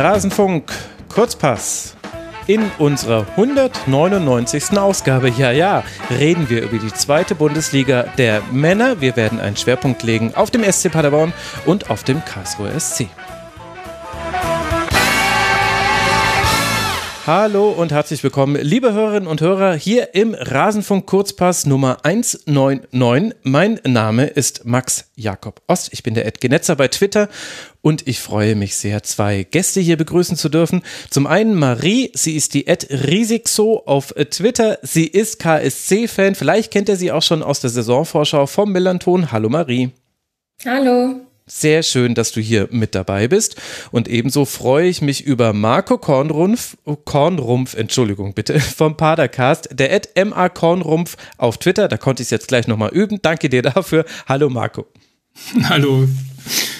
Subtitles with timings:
[0.00, 0.72] Rasenfunk
[1.12, 1.94] Kurzpass.
[2.46, 4.78] In unserer 199.
[4.78, 9.02] Ausgabe, ja, ja, reden wir über die zweite Bundesliga der Männer.
[9.02, 11.34] Wir werden einen Schwerpunkt legen auf dem SC Paderborn
[11.66, 13.08] und auf dem Karlsruher SC.
[17.26, 23.36] Hallo und herzlich willkommen, liebe Hörerinnen und Hörer, hier im Rasenfunk Kurzpass Nummer 199.
[23.42, 25.90] Mein Name ist Max Jakob Ost.
[25.92, 27.28] Ich bin der Ed Genetzer bei Twitter
[27.82, 30.80] und ich freue mich sehr, zwei Gäste hier begrüßen zu dürfen.
[31.10, 34.78] Zum einen Marie, sie ist die Ed Risikso auf Twitter.
[34.80, 36.34] Sie ist KSC-Fan.
[36.34, 39.30] Vielleicht kennt ihr sie auch schon aus der Saisonvorschau vom Millanton.
[39.30, 39.90] Hallo Marie.
[40.64, 41.20] Hallo.
[41.50, 43.56] Sehr schön, dass du hier mit dabei bist.
[43.90, 50.10] Und ebenso freue ich mich über Marco Kornrumpf, Kornrumpf, Entschuldigung bitte, vom Padercast, der Ed
[50.14, 51.88] MA Kornrumpf auf Twitter.
[51.88, 53.18] Da konnte ich es jetzt gleich nochmal üben.
[53.20, 54.04] Danke dir dafür.
[54.28, 54.86] Hallo Marco.
[55.64, 56.06] Hallo.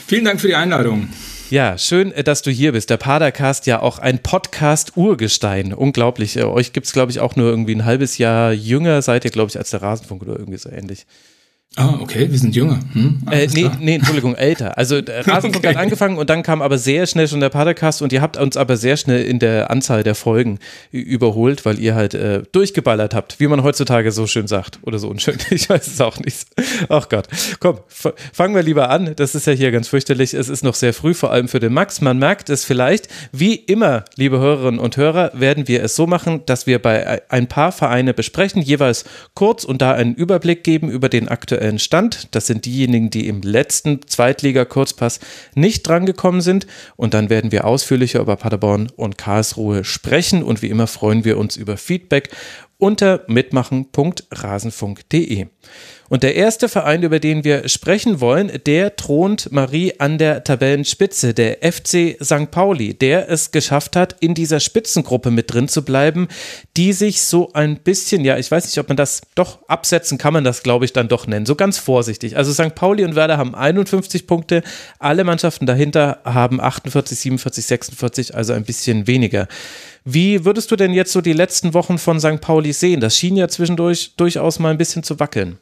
[0.07, 1.09] Vielen Dank für die Einladung.
[1.51, 2.91] Ja, schön, äh, dass du hier bist.
[2.91, 5.75] Der Padercast ja auch ein Podcast-Urgestein.
[5.75, 6.37] Unglaublich.
[6.37, 9.33] Äh, euch gibt es, glaube ich, auch nur irgendwie ein halbes Jahr jünger, seid ihr,
[9.33, 11.07] glaube ich, als der Rasenfunk oder irgendwie so ähnlich.
[11.77, 12.81] Ah, okay, wir sind jünger.
[12.95, 14.77] Hm, äh, nee, nee, Entschuldigung, älter.
[14.77, 15.69] Also der Rasenfunk okay.
[15.69, 18.57] hat angefangen und dann kam aber sehr schnell schon der Padercast und ihr habt uns
[18.57, 20.59] aber sehr schnell in der Anzahl der Folgen
[20.91, 24.81] überholt, weil ihr halt äh, durchgeballert habt, wie man heutzutage so schön sagt.
[24.83, 25.39] Oder so unschön.
[25.51, 26.49] Ich weiß es auch nicht.
[26.89, 27.29] Ach Gott.
[27.61, 27.79] Komm,
[28.33, 29.13] fangen wir lieber an.
[29.15, 30.35] Das ist ja hier ganz fürchterlich.
[30.35, 32.01] Es ist noch sehr früh, vor allem für den Max.
[32.01, 33.09] Man merkt es vielleicht.
[33.31, 37.47] Wie immer, liebe Hörerinnen und Hörer, werden wir es so machen, dass wir bei ein
[37.47, 39.05] paar Vereine besprechen, jeweils
[39.35, 42.35] kurz und da einen Überblick geben über den aktuellen Stand.
[42.35, 45.21] Das sind diejenigen, die im letzten Zweitliga-Kurzpass
[45.55, 46.67] nicht drangekommen sind.
[46.97, 50.43] Und dann werden wir ausführlicher über Paderborn und Karlsruhe sprechen.
[50.43, 52.31] Und wie immer freuen wir uns über Feedback
[52.79, 55.47] unter mitmachen.rasenfunk.de.
[56.11, 61.35] Und der erste Verein, über den wir sprechen wollen, der thront Marie an der Tabellenspitze,
[61.35, 62.51] der FC St.
[62.51, 66.27] Pauli, der es geschafft hat, in dieser Spitzengruppe mit drin zu bleiben,
[66.77, 70.33] die sich so ein bisschen, ja, ich weiß nicht, ob man das doch absetzen kann,
[70.33, 72.37] man das glaube ich dann doch nennen, so ganz vorsichtig.
[72.37, 72.75] Also St.
[72.75, 74.65] Pauli und Werder haben 51 Punkte,
[74.99, 79.47] alle Mannschaften dahinter haben 48, 47, 46, also ein bisschen weniger.
[80.05, 82.41] Wie würdest du denn jetzt so die letzten Wochen von St.
[82.41, 82.99] Pauli sehen?
[82.99, 85.61] Das schien ja zwischendurch durchaus mal ein bisschen zu wackeln.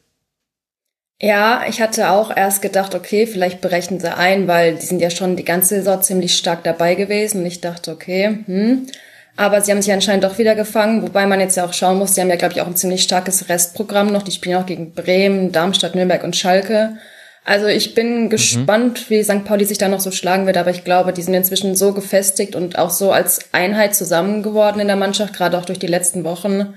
[1.21, 5.09] Ja, ich hatte auch erst gedacht, okay, vielleicht berechnen sie ein, weil die sind ja
[5.09, 7.41] schon die ganze Saison ziemlich stark dabei gewesen.
[7.41, 8.87] Und ich dachte, okay, hm.
[9.35, 12.13] Aber sie haben sich anscheinend doch wieder gefangen, wobei man jetzt ja auch schauen muss,
[12.13, 14.23] sie haben ja, glaube ich, auch ein ziemlich starkes Restprogramm noch.
[14.23, 16.97] Die spielen auch gegen Bremen, Darmstadt, Nürnberg und Schalke.
[17.45, 18.29] Also ich bin mhm.
[18.29, 19.45] gespannt, wie St.
[19.45, 22.55] Pauli sich da noch so schlagen wird, aber ich glaube, die sind inzwischen so gefestigt
[22.55, 26.23] und auch so als Einheit zusammen geworden in der Mannschaft, gerade auch durch die letzten
[26.25, 26.73] Wochen,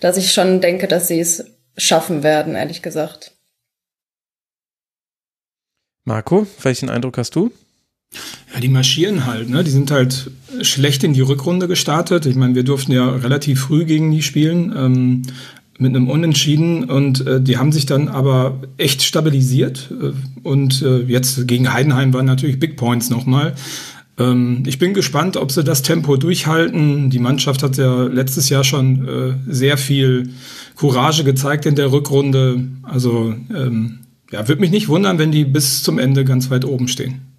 [0.00, 1.46] dass ich schon denke, dass sie es
[1.76, 3.33] schaffen werden, ehrlich gesagt.
[6.04, 7.50] Marco, welchen Eindruck hast du?
[8.52, 9.64] Ja, die marschieren halt, ne?
[9.64, 12.26] Die sind halt schlecht in die Rückrunde gestartet.
[12.26, 15.22] Ich meine, wir durften ja relativ früh gegen die spielen, ähm,
[15.78, 19.90] mit einem Unentschieden und äh, die haben sich dann aber echt stabilisiert.
[19.90, 20.12] Äh,
[20.46, 23.54] und äh, jetzt gegen Heidenheim waren natürlich Big Points nochmal.
[24.18, 27.10] Ähm, ich bin gespannt, ob sie das Tempo durchhalten.
[27.10, 30.30] Die Mannschaft hat ja letztes Jahr schon äh, sehr viel
[30.76, 32.68] Courage gezeigt in der Rückrunde.
[32.82, 34.00] Also ähm,
[34.34, 37.33] ja, würde mich nicht wundern, wenn die bis zum Ende ganz weit oben stehen.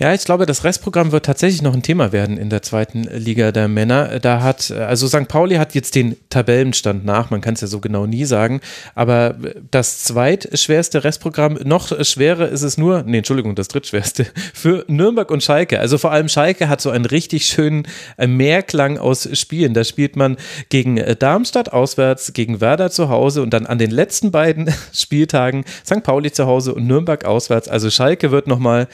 [0.00, 3.52] Ja, ich glaube, das Restprogramm wird tatsächlich noch ein Thema werden in der zweiten Liga
[3.52, 4.18] der Männer.
[4.18, 5.28] Da hat, also St.
[5.28, 8.60] Pauli hat jetzt den Tabellenstand nach, man kann es ja so genau nie sagen,
[8.96, 9.36] aber
[9.70, 15.44] das zweitschwerste Restprogramm, noch schwerer ist es nur, nee, Entschuldigung, das drittschwerste, für Nürnberg und
[15.44, 15.78] Schalke.
[15.78, 19.74] Also vor allem Schalke hat so einen richtig schönen äh, Mehrklang aus Spielen.
[19.74, 20.38] Da spielt man
[20.70, 25.64] gegen äh, Darmstadt auswärts, gegen Werder zu Hause und dann an den letzten beiden Spieltagen
[25.86, 26.02] St.
[26.02, 27.68] Pauli zu Hause und Nürnberg auswärts.
[27.68, 28.88] Also Schalke wird nochmal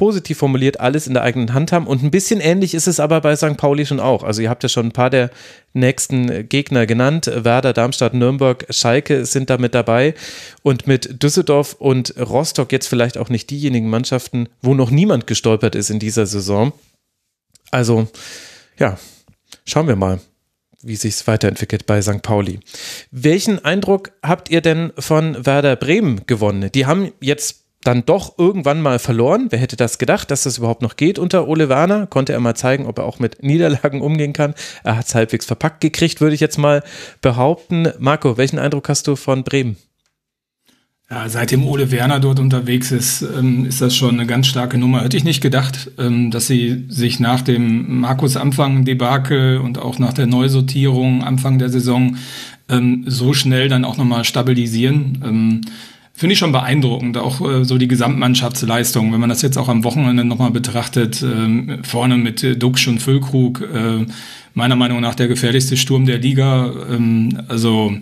[0.00, 1.86] positiv formuliert alles in der eigenen Hand haben.
[1.86, 3.58] Und ein bisschen ähnlich ist es aber bei St.
[3.58, 4.22] Pauli schon auch.
[4.22, 5.28] Also ihr habt ja schon ein paar der
[5.74, 7.30] nächsten Gegner genannt.
[7.30, 10.14] Werder, Darmstadt, Nürnberg, Schalke sind da mit dabei.
[10.62, 15.74] Und mit Düsseldorf und Rostock jetzt vielleicht auch nicht diejenigen Mannschaften, wo noch niemand gestolpert
[15.74, 16.72] ist in dieser Saison.
[17.70, 18.08] Also,
[18.78, 18.98] ja,
[19.66, 20.18] schauen wir mal
[20.82, 22.22] wie sich es weiterentwickelt bei St.
[22.22, 22.58] Pauli.
[23.10, 26.72] Welchen Eindruck habt ihr denn von Werder Bremen gewonnen?
[26.72, 29.46] Die haben jetzt dann doch irgendwann mal verloren.
[29.50, 32.06] Wer hätte das gedacht, dass das überhaupt noch geht unter Ole Werner?
[32.06, 34.54] Konnte er mal zeigen, ob er auch mit Niederlagen umgehen kann.
[34.84, 36.82] Er hat es halbwegs verpackt gekriegt, würde ich jetzt mal
[37.22, 37.88] behaupten.
[37.98, 39.76] Marco, welchen Eindruck hast du von Bremen?
[41.12, 45.02] Ja, seitdem Ole Werner dort unterwegs ist, ähm, ist das schon eine ganz starke Nummer.
[45.02, 49.98] Hätte ich nicht gedacht, ähm, dass sie sich nach dem Markus Anfang Debakel und auch
[49.98, 52.16] nach der Neusortierung Anfang der Saison
[52.68, 55.18] ähm, so schnell dann auch nochmal stabilisieren.
[56.20, 59.10] Finde ich schon beeindruckend, auch äh, so die Gesamtmannschaftsleistung.
[59.10, 62.98] Wenn man das jetzt auch am Wochenende nochmal betrachtet, äh, vorne mit äh, Duxch und
[62.98, 64.04] Füllkrug, äh,
[64.52, 66.74] meiner Meinung nach der gefährlichste Sturm der Liga.
[66.90, 67.94] Ähm, also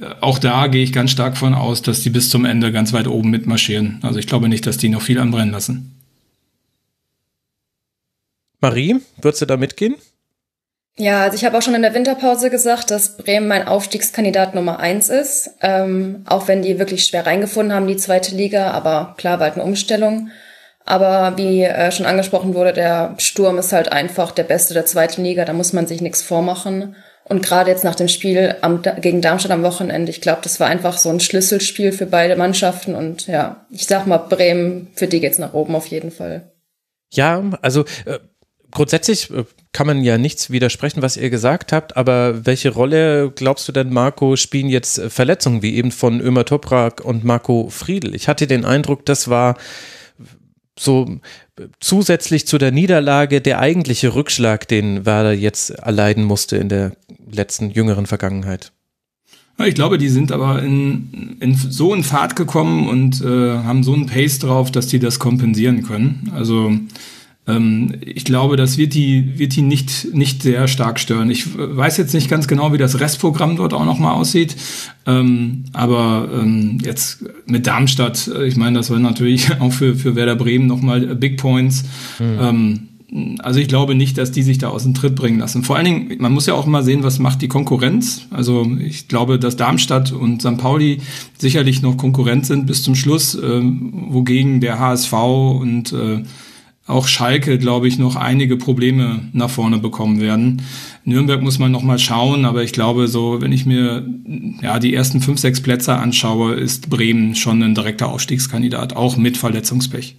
[0.00, 2.94] äh, auch da gehe ich ganz stark von aus, dass die bis zum Ende ganz
[2.94, 3.98] weit oben mitmarschieren.
[4.00, 5.94] Also ich glaube nicht, dass die noch viel anbrennen lassen.
[8.62, 9.96] Marie, würdest du da mitgehen?
[11.00, 14.80] Ja, also ich habe auch schon in der Winterpause gesagt, dass Bremen mein Aufstiegskandidat Nummer
[14.80, 15.50] eins ist.
[15.62, 18.72] Ähm, auch wenn die wirklich schwer reingefunden haben, die zweite Liga.
[18.72, 20.28] Aber klar, war halt eine Umstellung.
[20.84, 25.24] Aber wie äh, schon angesprochen wurde, der Sturm ist halt einfach der Beste der zweiten
[25.24, 25.46] Liga.
[25.46, 26.94] Da muss man sich nichts vormachen.
[27.24, 30.66] Und gerade jetzt nach dem Spiel am, gegen Darmstadt am Wochenende, ich glaube, das war
[30.66, 32.94] einfach so ein Schlüsselspiel für beide Mannschaften.
[32.94, 36.52] Und ja, ich sag mal, Bremen, für die geht's nach oben auf jeden Fall.
[37.10, 38.18] Ja, also äh,
[38.70, 43.68] grundsätzlich äh, kann man ja nichts widersprechen, was ihr gesagt habt, aber welche Rolle glaubst
[43.68, 48.14] du denn, Marco, spielen jetzt äh, Verletzungen wie eben von Ömer Toprak und Marco Friedl?
[48.14, 49.56] Ich hatte den Eindruck, das war
[50.78, 51.18] so
[51.56, 56.92] äh, zusätzlich zu der Niederlage der eigentliche Rückschlag, den Werder jetzt erleiden musste in der
[57.30, 58.72] letzten jüngeren Vergangenheit.
[59.66, 63.92] Ich glaube, die sind aber in, in so in Fahrt gekommen und äh, haben so
[63.92, 66.32] einen Pace drauf, dass die das kompensieren können.
[66.34, 66.72] Also
[68.00, 71.30] ich glaube, das wird die, wird die nicht, nicht sehr stark stören.
[71.30, 74.56] Ich weiß jetzt nicht ganz genau, wie das Restprogramm dort auch nochmal aussieht.
[75.06, 80.14] Ähm, aber ähm, jetzt mit Darmstadt, äh, ich meine, das war natürlich auch für, für
[80.14, 81.84] Werder Bremen nochmal Big Points.
[82.18, 82.38] Mhm.
[82.40, 82.80] Ähm,
[83.40, 85.64] also ich glaube nicht, dass die sich da aus dem Tritt bringen lassen.
[85.64, 88.26] Vor allen Dingen, man muss ja auch mal sehen, was macht die Konkurrenz.
[88.30, 90.58] Also ich glaube, dass Darmstadt und St.
[90.58, 90.98] Pauli
[91.36, 96.22] sicherlich noch Konkurrent sind bis zum Schluss, äh, wogegen der HSV und äh,
[96.90, 100.62] auch Schalke, glaube ich, noch einige Probleme nach vorne bekommen werden.
[101.04, 104.06] Nürnberg muss man noch mal schauen, aber ich glaube, so wenn ich mir
[104.62, 109.36] ja die ersten fünf, sechs Plätze anschaue, ist Bremen schon ein direkter Aufstiegskandidat, auch mit
[109.36, 110.16] Verletzungspech.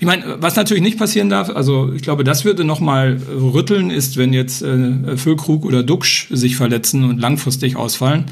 [0.00, 3.90] Ich meine, was natürlich nicht passieren darf, also ich glaube, das würde noch mal rütteln,
[3.90, 8.26] ist, wenn jetzt äh, Füllkrug oder Duxch sich verletzen und langfristig ausfallen.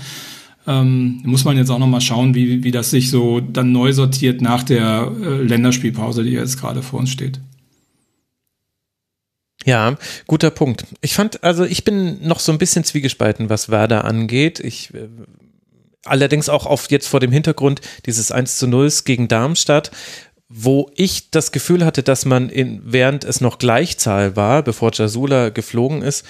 [0.66, 3.92] Ähm, muss man jetzt auch noch mal schauen, wie, wie das sich so dann neu
[3.92, 7.40] sortiert nach der äh, Länderspielpause, die jetzt gerade vor uns steht.
[9.64, 9.96] Ja,
[10.26, 10.86] guter Punkt.
[11.00, 14.60] Ich fand, also ich bin noch so ein bisschen zwiegespalten, was Werder angeht.
[14.60, 15.08] Ich äh,
[16.04, 19.90] allerdings auch auf jetzt vor dem Hintergrund dieses 1 zu 0 gegen Darmstadt,
[20.48, 25.48] wo ich das Gefühl hatte, dass man in, während es noch Gleichzahl war, bevor Jasula
[25.48, 26.24] geflogen ist,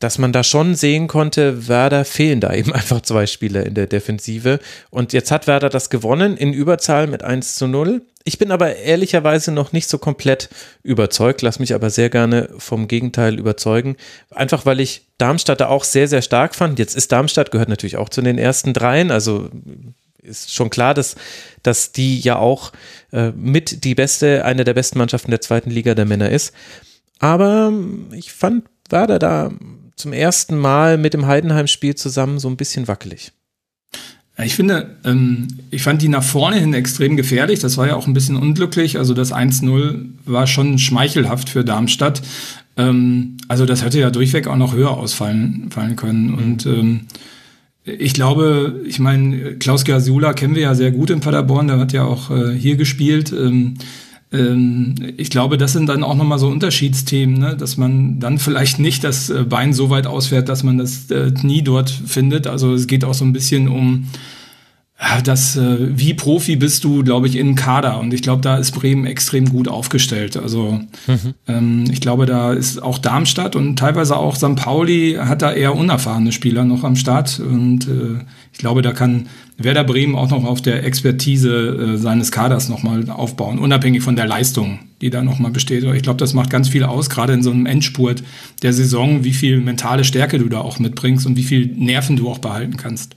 [0.00, 3.86] dass man da schon sehen konnte, Werder fehlen da eben einfach zwei Spieler in der
[3.86, 4.58] Defensive.
[4.90, 8.02] Und jetzt hat Werder das gewonnen in Überzahl mit 1 zu 0.
[8.24, 10.50] Ich bin aber ehrlicherweise noch nicht so komplett
[10.82, 13.96] überzeugt, lass mich aber sehr gerne vom Gegenteil überzeugen.
[14.30, 16.78] Einfach weil ich Darmstadt da auch sehr, sehr stark fand.
[16.78, 19.48] Jetzt ist Darmstadt, gehört natürlich auch zu den ersten dreien, also
[20.22, 21.16] ist schon klar, dass,
[21.62, 22.72] dass die ja auch
[23.10, 26.52] äh, mit die beste, eine der besten Mannschaften der zweiten Liga der Männer ist.
[27.18, 27.72] Aber
[28.12, 29.50] ich fand Werder da
[30.00, 33.32] zum ersten Mal mit dem Heidenheim-Spiel zusammen so ein bisschen wackelig.
[34.42, 37.60] Ich finde, ähm, ich fand die nach vorne hin extrem gefährlich.
[37.60, 38.96] Das war ja auch ein bisschen unglücklich.
[38.96, 42.22] Also das 1-0 war schon schmeichelhaft für Darmstadt.
[42.76, 46.28] Ähm, also das hätte ja durchweg auch noch höher ausfallen fallen können.
[46.28, 46.38] Mhm.
[46.38, 47.00] Und ähm,
[47.84, 51.68] ich glaube, ich meine, Klaus Gasula kennen wir ja sehr gut in Paderborn.
[51.68, 53.32] Der hat ja auch äh, hier gespielt.
[54.32, 57.56] Ähm, ich glaube, das sind dann auch nochmal so Unterschiedsthemen, ne?
[57.56, 61.32] dass man dann vielleicht nicht das äh, Bein so weit ausfährt, dass man das äh,
[61.32, 62.46] Knie dort findet.
[62.46, 64.06] Also es geht auch so ein bisschen um
[65.24, 67.98] das, äh, wie Profi bist du, glaube ich, in Kader.
[67.98, 70.36] Und ich glaube, da ist Bremen extrem gut aufgestellt.
[70.36, 71.34] Also mhm.
[71.48, 74.56] ähm, ich glaube, da ist auch Darmstadt und teilweise auch St.
[74.56, 77.40] Pauli hat da eher unerfahrene Spieler noch am Start.
[77.40, 82.30] Und äh, ich glaube, da kann Werder Bremen auch noch auf der Expertise äh, seines
[82.30, 85.82] Kaders nochmal aufbauen, unabhängig von der Leistung, die da nochmal besteht.
[85.82, 88.22] Ich glaube, das macht ganz viel aus, gerade in so einem Endspurt
[88.62, 92.28] der Saison, wie viel mentale Stärke du da auch mitbringst und wie viel Nerven du
[92.28, 93.16] auch behalten kannst.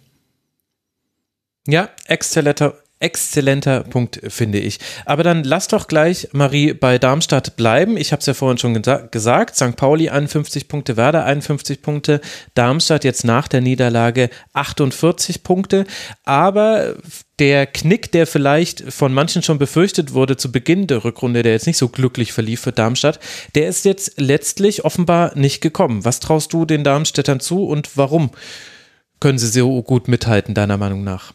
[1.66, 4.80] Ja, exzellenter, exzellenter Punkt, finde ich.
[5.06, 7.98] Aber dann lass doch gleich, Marie, bei Darmstadt bleiben.
[7.98, 9.56] Ich habe es ja vorhin schon gesagt.
[9.56, 9.76] St.
[9.76, 12.22] Pauli 51 Punkte, Werder 51 Punkte,
[12.54, 15.86] Darmstadt jetzt nach der Niederlage 48 Punkte.
[16.24, 16.96] Aber
[17.40, 21.68] der Knick, der vielleicht von manchen schon befürchtet wurde zu Beginn der Rückrunde, der jetzt
[21.68, 23.20] nicht so glücklich verlief für Darmstadt,
[23.56, 26.06] der ist jetzt letztlich offenbar nicht gekommen.
[26.06, 28.32] Was traust du den Darmstädtern zu und warum
[29.20, 31.34] können sie so gut mithalten, deiner Meinung nach?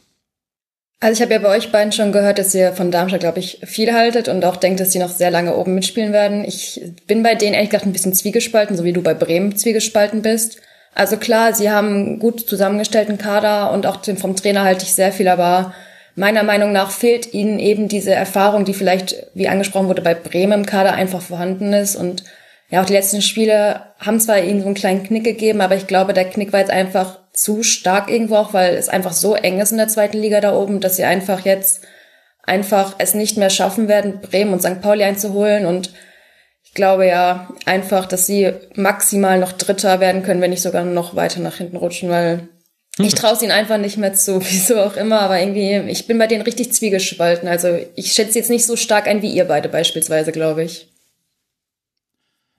[1.00, 3.60] Also ich habe ja bei euch beiden schon gehört, dass ihr von Darmstadt, glaube ich,
[3.64, 6.44] viel haltet und auch denkt, dass die noch sehr lange oben mitspielen werden.
[6.44, 10.22] Ich bin bei denen ehrlich gesagt ein bisschen zwiegespalten, so wie du bei Bremen zwiegespalten
[10.22, 10.60] bist.
[10.94, 15.28] Also klar, sie haben gut zusammengestellten Kader und auch vom Trainer halte ich sehr viel,
[15.28, 15.72] aber
[16.16, 20.60] meiner Meinung nach fehlt ihnen eben diese Erfahrung, die vielleicht, wie angesprochen wurde, bei Bremen
[20.60, 21.94] im Kader einfach vorhanden ist.
[21.94, 22.24] Und
[22.70, 25.86] ja, auch die letzten Spiele haben zwar ihnen so einen kleinen Knick gegeben, aber ich
[25.86, 29.60] glaube, der Knick war jetzt einfach zu stark irgendwo auch, weil es einfach so eng
[29.60, 31.82] ist in der zweiten Liga da oben, dass sie einfach jetzt
[32.42, 34.80] einfach es nicht mehr schaffen werden, Bremen und St.
[34.80, 35.64] Pauli einzuholen.
[35.64, 35.92] Und
[36.64, 41.14] ich glaube ja einfach, dass sie maximal noch Dritter werden können, wenn nicht sogar noch
[41.14, 42.48] weiter nach hinten rutschen, weil
[43.00, 46.18] ich traue es ihnen einfach nicht mehr zu, wieso auch immer, aber irgendwie, ich bin
[46.18, 47.48] bei denen richtig zwiegespalten.
[47.48, 50.88] Also ich schätze jetzt nicht so stark ein wie ihr beide beispielsweise, glaube ich.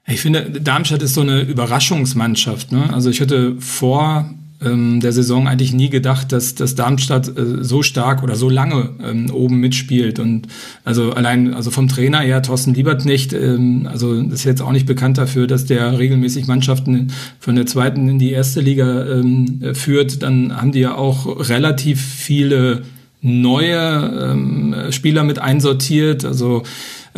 [0.08, 2.72] Ich finde, Darmstadt ist so eine Überraschungsmannschaft.
[2.72, 2.90] Ne?
[2.94, 7.82] Also ich hatte vor ähm, der Saison eigentlich nie gedacht, dass, dass Darmstadt äh, so
[7.82, 10.20] stark oder so lange ähm, oben mitspielt.
[10.20, 10.48] Und
[10.84, 14.86] also allein, also vom Trainer her, Thorsten Liebert nicht, ähm, also ist jetzt auch nicht
[14.86, 20.24] bekannt dafür, dass der regelmäßig Mannschaften von der zweiten in die erste Liga ähm, führt.
[20.24, 22.84] Dann haben die ja auch relativ viele
[23.22, 26.26] neue ähm, Spieler mit einsortiert.
[26.26, 26.64] Also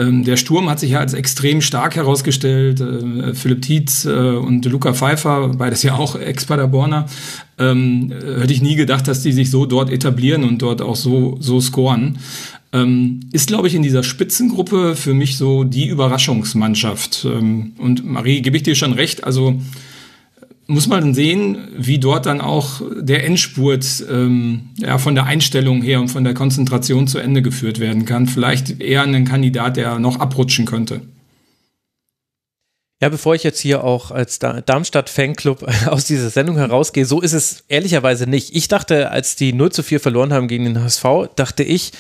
[0.09, 2.79] der Sturm hat sich ja als extrem stark herausgestellt.
[2.79, 7.07] Äh, Philipp Tietz äh, und Luca Pfeiffer, beides ja auch Ex-Paderborner.
[7.57, 11.37] Ähm, hätte ich nie gedacht, dass die sich so dort etablieren und dort auch so,
[11.39, 12.17] so scoren.
[12.73, 17.25] Ähm, ist, glaube ich, in dieser Spitzengruppe für mich so die Überraschungsmannschaft.
[17.25, 19.59] Ähm, und Marie, gebe ich dir schon recht, also
[20.71, 25.99] muss man sehen, wie dort dann auch der Endspurt ähm, ja, von der Einstellung her
[25.99, 28.27] und von der Konzentration zu Ende geführt werden kann.
[28.27, 31.01] Vielleicht eher ein Kandidat, der noch abrutschen könnte.
[33.01, 37.63] Ja, bevor ich jetzt hier auch als Darmstadt-Fanclub aus dieser Sendung herausgehe, so ist es
[37.67, 38.55] ehrlicherweise nicht.
[38.55, 41.91] Ich dachte, als die 0 zu 4 verloren haben gegen den HSV, dachte ich,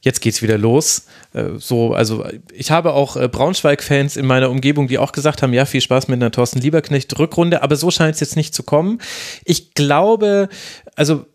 [0.00, 1.06] jetzt geht's wieder los.
[1.32, 5.52] Äh, so, also ich habe auch äh, Braunschweig-Fans in meiner Umgebung, die auch gesagt haben,
[5.52, 9.00] ja, viel Spaß mit einer Thorsten Lieberknecht-Rückrunde, aber so scheint es jetzt nicht zu kommen.
[9.44, 10.48] Ich glaube,
[10.94, 11.26] also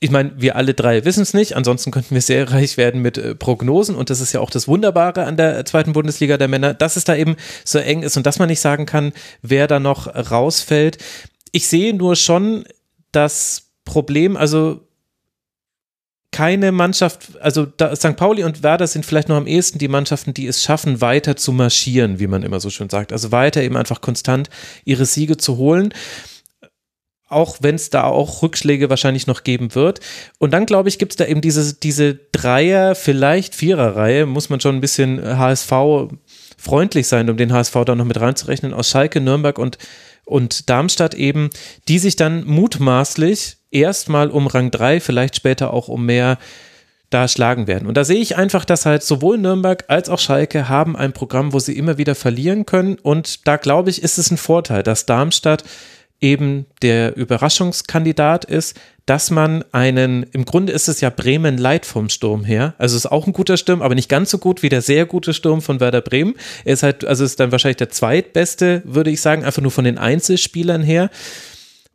[0.00, 3.16] ich meine, wir alle drei wissen es nicht, ansonsten könnten wir sehr reich werden mit
[3.16, 6.74] äh, Prognosen und das ist ja auch das Wunderbare an der zweiten Bundesliga der Männer,
[6.74, 9.80] dass es da eben so eng ist und dass man nicht sagen kann, wer da
[9.80, 10.98] noch rausfällt.
[11.52, 12.64] Ich sehe nur schon
[13.12, 14.80] das Problem, also
[16.34, 18.16] keine Mannschaft, also da, St.
[18.16, 21.52] Pauli und Werder sind vielleicht noch am ehesten die Mannschaften, die es schaffen, weiter zu
[21.52, 23.12] marschieren, wie man immer so schön sagt.
[23.12, 24.50] Also weiter eben einfach konstant
[24.84, 25.94] ihre Siege zu holen.
[27.28, 30.00] Auch wenn es da auch Rückschläge wahrscheinlich noch geben wird.
[30.38, 34.58] Und dann, glaube ich, gibt es da eben diese, diese Dreier-, vielleicht Vierer-Reihe, muss man
[34.58, 35.72] schon ein bisschen HSV
[36.58, 39.78] freundlich sein, um den HSV da noch mit reinzurechnen, aus Schalke, Nürnberg und,
[40.24, 41.50] und Darmstadt eben,
[41.86, 46.38] die sich dann mutmaßlich erstmal um Rang 3, vielleicht später auch um mehr
[47.10, 47.86] da schlagen werden.
[47.86, 51.52] Und da sehe ich einfach, dass halt sowohl Nürnberg als auch Schalke haben ein Programm,
[51.52, 52.96] wo sie immer wieder verlieren können.
[52.96, 55.64] Und da glaube ich, ist es ein Vorteil, dass Darmstadt
[56.20, 58.76] eben der Überraschungskandidat ist,
[59.06, 62.74] dass man einen, im Grunde ist es ja Bremen Light vom Sturm her.
[62.78, 65.34] Also ist auch ein guter Sturm, aber nicht ganz so gut wie der sehr gute
[65.34, 66.34] Sturm von Werder Bremen.
[66.64, 69.84] Er ist halt, also ist dann wahrscheinlich der zweitbeste, würde ich sagen, einfach nur von
[69.84, 71.10] den Einzelspielern her.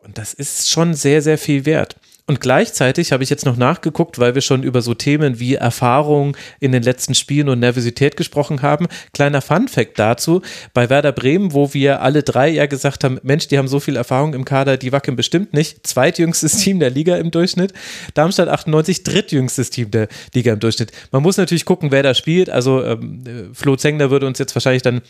[0.09, 1.95] Und das ist schon sehr, sehr viel wert.
[2.25, 6.35] Und gleichzeitig habe ich jetzt noch nachgeguckt, weil wir schon über so Themen wie Erfahrung
[6.59, 8.87] in den letzten Spielen und Nervosität gesprochen haben.
[9.13, 10.41] Kleiner Fun-Fact dazu:
[10.73, 13.95] Bei Werder Bremen, wo wir alle drei ja gesagt haben, Mensch, die haben so viel
[13.97, 15.85] Erfahrung im Kader, die wackeln bestimmt nicht.
[15.85, 17.73] Zweitjüngstes Team der Liga im Durchschnitt.
[18.15, 20.91] Darmstadt 98, drittjüngstes Team der Liga im Durchschnitt.
[21.11, 22.49] Man muss natürlich gucken, wer da spielt.
[22.49, 25.01] Also ähm, Flo Zengler würde uns jetzt wahrscheinlich dann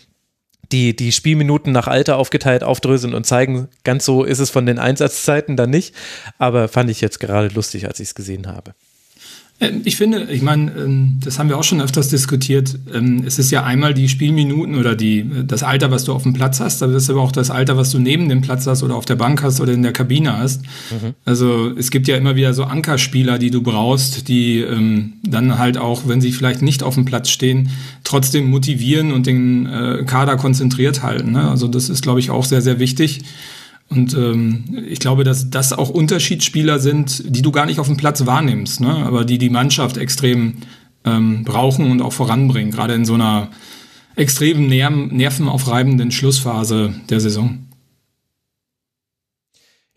[0.72, 4.80] die, die Spielminuten nach Alter aufgeteilt aufdröseln und zeigen, ganz so ist es von den
[4.80, 5.96] Einsatzzeiten dann nicht.
[6.38, 8.74] Aber fand ich jetzt gerade lustig, als ich es gesehen habe.
[9.60, 12.78] Ähm, ich finde, ich meine, ähm, das haben wir auch schon öfters diskutiert.
[12.94, 16.34] Ähm, es ist ja einmal die Spielminuten oder die, das Alter, was du auf dem
[16.34, 18.84] Platz hast, aber es ist aber auch das Alter, was du neben dem Platz hast
[18.84, 20.64] oder auf der Bank hast oder in der Kabine hast.
[20.64, 21.14] Mhm.
[21.26, 25.78] Also es gibt ja immer wieder so Ankerspieler, die du brauchst, die ähm, dann halt
[25.78, 27.70] auch, wenn sie vielleicht nicht auf dem Platz stehen,
[28.04, 31.32] trotzdem motivieren und den äh, Kader konzentriert halten.
[31.32, 31.50] Ne?
[31.50, 33.22] Also das ist, glaube ich, auch sehr, sehr wichtig.
[33.90, 37.98] Und ähm, ich glaube, dass das auch Unterschiedsspieler sind, die du gar nicht auf dem
[37.98, 38.96] Platz wahrnimmst, ne?
[38.96, 40.58] aber die die Mannschaft extrem
[41.06, 43.50] ähm, brauchen und auch voranbringen, gerade in so einer
[44.16, 47.69] extrem nervenaufreibenden Schlussphase der Saison.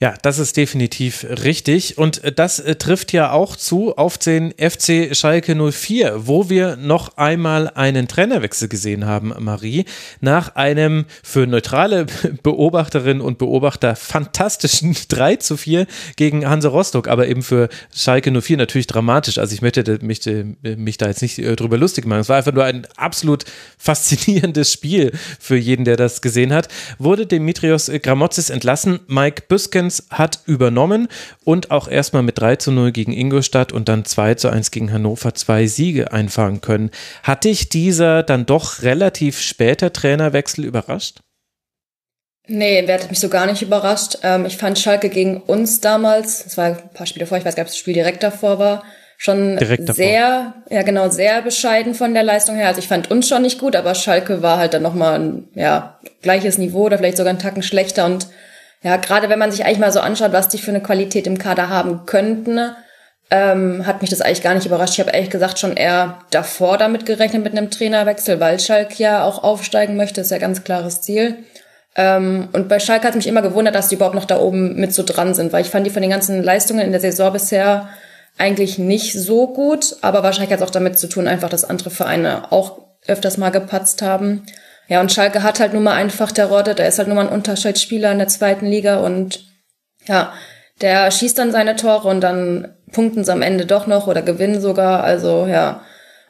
[0.03, 1.97] Ja, das ist definitiv richtig.
[1.97, 6.75] Und äh, das äh, trifft ja auch zu auf den FC Schalke 04, wo wir
[6.75, 9.85] noch einmal einen Trainerwechsel gesehen haben, Marie,
[10.21, 12.07] nach einem für neutrale
[12.43, 18.57] Beobachterinnen und Beobachter fantastischen 3 zu 4 gegen Hanse Rostock, aber eben für Schalke 04
[18.57, 19.39] natürlich dramatisch.
[19.39, 22.23] Also ich möchte mich, äh, mich da jetzt nicht drüber lustig machen.
[22.23, 23.45] Es war einfach nur ein absolut
[23.79, 26.67] faszinierendes Spiel für jeden, der das gesehen hat.
[26.99, 31.09] Wurde Dimitrios Gramotzis entlassen, Mike Büskens Büskens hat übernommen
[31.45, 34.93] und auch erstmal mit 3 zu 0 gegen Ingolstadt und dann 2 zu 1 gegen
[34.93, 36.91] Hannover zwei Siege einfahren können.
[37.23, 41.21] Hat dich dieser dann doch relativ später Trainerwechsel überrascht?
[42.49, 44.19] Nee, der hat mich so gar nicht überrascht.
[44.23, 47.55] Ähm, ich fand Schalke gegen uns damals, das war ein paar Spiele vor, ich weiß
[47.55, 48.83] gar nicht, ob das Spiel direkt davor war,
[49.17, 49.57] schon
[49.93, 52.67] sehr, ja genau, sehr bescheiden von der Leistung her.
[52.67, 56.01] Also ich fand uns schon nicht gut, aber Schalke war halt dann nochmal ein, ja,
[56.21, 58.27] gleiches Niveau oder vielleicht sogar einen Tacken schlechter und
[58.83, 61.39] ja, gerade wenn man sich eigentlich mal so anschaut, was die für eine Qualität im
[61.39, 62.75] Kader haben könnten,
[63.31, 64.95] ähm, hat mich das eigentlich gar nicht überrascht.
[64.95, 69.25] Ich habe ehrlich gesagt schon eher davor damit gerechnet mit einem Trainerwechsel, weil Schalke ja
[69.25, 71.39] auch aufsteigen möchte, ist ja ganz klares Ziel.
[71.95, 74.93] Ähm, und bei Schalke hat mich immer gewundert, dass die überhaupt noch da oben mit
[74.93, 77.89] so dran sind, weil ich fand die von den ganzen Leistungen in der Saison bisher
[78.39, 81.91] eigentlich nicht so gut, aber wahrscheinlich hat es auch damit zu tun, einfach, dass andere
[81.91, 84.45] Vereine auch öfters mal gepatzt haben.
[84.93, 87.27] Ja, und Schalke hat halt nun mal einfach der Rodde, der ist halt nun mal
[87.27, 89.43] ein Unterschiedsspieler in der zweiten Liga und
[90.07, 90.35] ja,
[90.83, 94.61] der schießt dann seine Tore und dann punkten sie am Ende doch noch oder gewinnen
[94.61, 95.03] sogar.
[95.03, 95.81] Also ja,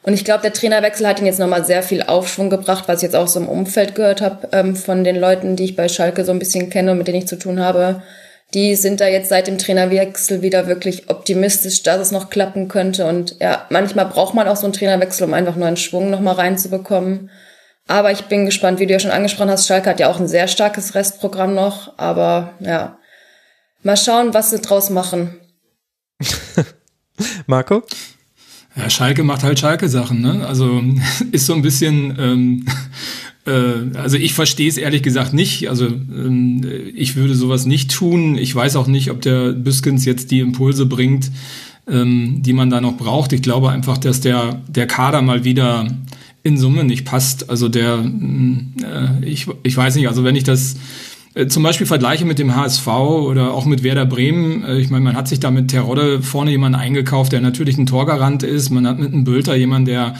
[0.03, 3.03] und ich glaube, der Trainerwechsel hat ihn jetzt nochmal sehr viel Aufschwung gebracht, was ich
[3.03, 6.23] jetzt auch so im Umfeld gehört habe ähm, von den Leuten, die ich bei Schalke
[6.23, 8.01] so ein bisschen kenne und mit denen ich zu tun habe.
[8.53, 13.07] Die sind da jetzt seit dem Trainerwechsel wieder wirklich optimistisch, dass es noch klappen könnte.
[13.07, 16.35] Und ja, manchmal braucht man auch so einen Trainerwechsel, um einfach nur einen Schwung nochmal
[16.35, 17.29] reinzubekommen.
[17.87, 19.67] Aber ich bin gespannt, wie du ja schon angesprochen hast.
[19.67, 21.97] Schalke hat ja auch ein sehr starkes Restprogramm noch.
[21.97, 22.97] Aber ja,
[23.83, 25.35] mal schauen, was sie draus machen.
[27.47, 27.83] Marco?
[28.75, 30.47] Ja, Schalke macht halt Schalke-Sachen, ne?
[30.47, 30.81] Also
[31.31, 32.65] ist so ein bisschen, ähm,
[33.45, 35.69] äh, also ich verstehe es ehrlich gesagt nicht.
[35.69, 38.37] Also ähm, ich würde sowas nicht tun.
[38.37, 41.31] Ich weiß auch nicht, ob der Büskens jetzt die Impulse bringt,
[41.87, 43.33] ähm, die man da noch braucht.
[43.33, 45.87] Ich glaube einfach, dass der, der Kader mal wieder
[46.43, 47.49] in Summe nicht passt.
[47.49, 50.75] Also der, äh, ich, ich weiß nicht, also wenn ich das
[51.35, 54.63] äh, zum Beispiel Vergleiche mit dem HSV oder auch mit Werder Bremen.
[54.63, 57.85] Äh, ich meine, man hat sich da mit Terodde vorne jemanden eingekauft, der natürlich ein
[57.85, 58.69] Torgarant ist.
[58.69, 60.15] Man hat mit einem Bülter jemanden, der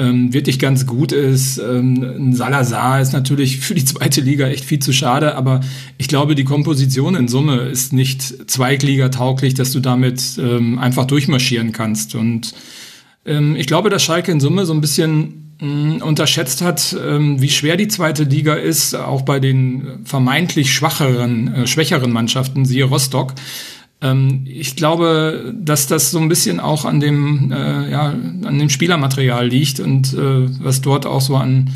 [0.00, 1.58] ähm, wirklich ganz gut ist.
[1.58, 5.60] Ähm, ein Salazar ist natürlich für die zweite Liga echt viel zu schade, aber
[5.96, 11.04] ich glaube, die Komposition in Summe ist nicht Zweitliga tauglich, dass du damit ähm, einfach
[11.04, 12.14] durchmarschieren kannst.
[12.14, 12.54] Und
[13.26, 17.76] ähm, ich glaube, dass Schalke in Summe so ein bisschen unterschätzt hat, ähm, wie schwer
[17.76, 23.34] die zweite Liga ist, auch bei den vermeintlich schwacheren, äh, schwächeren Mannschaften, siehe Rostock.
[24.00, 28.70] Ähm, ich glaube, dass das so ein bisschen auch an dem, äh, ja, an dem
[28.70, 31.70] Spielermaterial liegt und äh, was dort auch so an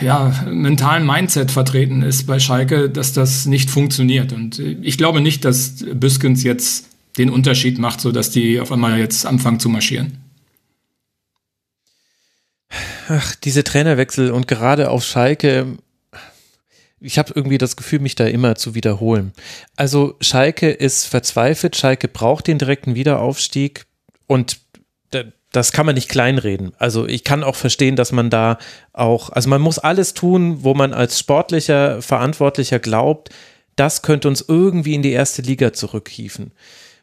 [0.00, 4.32] ja, mentalen Mindset vertreten ist bei Schalke, dass das nicht funktioniert.
[4.32, 6.86] Und ich glaube nicht, dass Büskens jetzt
[7.18, 10.27] den Unterschied macht, so dass die auf einmal jetzt anfangen zu marschieren.
[13.08, 15.78] Ach, diese Trainerwechsel und gerade auf Schalke,
[17.00, 19.32] ich habe irgendwie das Gefühl, mich da immer zu wiederholen.
[19.76, 23.86] Also Schalke ist verzweifelt, Schalke braucht den direkten Wiederaufstieg
[24.26, 24.60] und
[25.52, 26.72] das kann man nicht kleinreden.
[26.78, 28.58] Also ich kann auch verstehen, dass man da
[28.92, 33.30] auch, also man muss alles tun, wo man als sportlicher Verantwortlicher glaubt,
[33.74, 36.52] das könnte uns irgendwie in die erste Liga zurückhieven.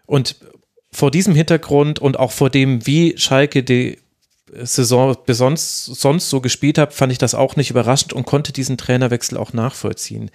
[0.05, 0.35] Und
[0.91, 3.97] vor diesem Hintergrund und auch vor dem, wie Schalke die
[4.51, 8.77] Saison sonst, sonst so gespielt habe, fand ich das auch nicht überraschend und konnte diesen
[8.77, 10.29] Trainerwechsel auch nachvollziehen.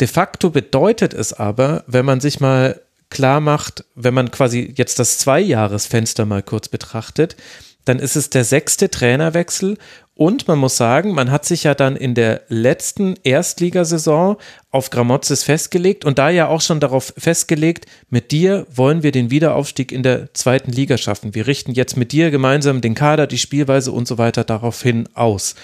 [0.00, 4.98] De facto bedeutet es aber, wenn man sich mal klar macht, wenn man quasi jetzt
[4.98, 7.36] das Zweijahresfenster mal kurz betrachtet,
[7.84, 9.76] dann ist es der sechste Trainerwechsel
[10.14, 14.36] und man muss sagen, man hat sich ja dann in der letzten Erstligasaison
[14.70, 19.30] auf Gramozis festgelegt und da ja auch schon darauf festgelegt, mit dir wollen wir den
[19.30, 21.34] Wiederaufstieg in der zweiten Liga schaffen.
[21.34, 25.54] Wir richten jetzt mit dir gemeinsam den Kader, die Spielweise und so weiter daraufhin aus.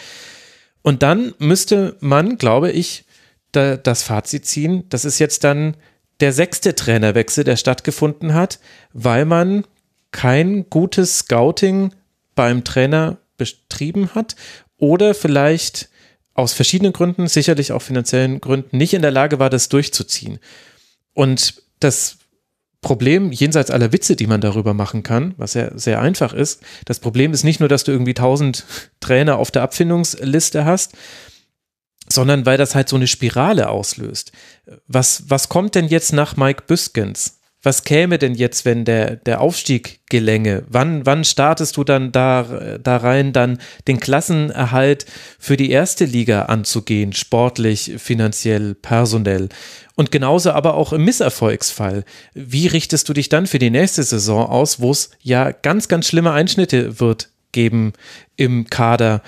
[0.80, 3.04] Und dann müsste man, glaube ich,
[3.52, 5.76] da, das Fazit ziehen, das ist jetzt dann
[6.20, 8.60] der sechste Trainerwechsel, der stattgefunden hat,
[8.94, 9.64] weil man
[10.10, 11.92] kein gutes Scouting
[12.34, 14.36] beim Trainer betrieben hat
[14.76, 15.88] oder vielleicht
[16.34, 20.38] aus verschiedenen Gründen, sicherlich auch finanziellen Gründen, nicht in der Lage war, das durchzuziehen.
[21.12, 22.18] Und das
[22.80, 27.00] Problem, jenseits aller Witze, die man darüber machen kann, was ja sehr einfach ist, das
[27.00, 28.66] Problem ist nicht nur, dass du irgendwie tausend
[29.00, 30.92] Trainer auf der Abfindungsliste hast,
[32.08, 34.32] sondern weil das halt so eine Spirale auslöst.
[34.86, 37.37] Was, was kommt denn jetzt nach Mike Büskens?
[37.62, 40.64] Was käme denn jetzt, wenn der, der Aufstieg gelänge?
[40.68, 45.06] Wann, wann startest du dann da, da rein, dann den Klassenerhalt
[45.40, 49.48] für die erste Liga anzugehen, sportlich, finanziell, personell?
[49.96, 52.04] Und genauso aber auch im Misserfolgsfall.
[52.32, 56.06] Wie richtest du dich dann für die nächste Saison aus, wo es ja ganz, ganz
[56.06, 57.92] schlimme Einschnitte wird geben
[58.36, 59.22] im Kader?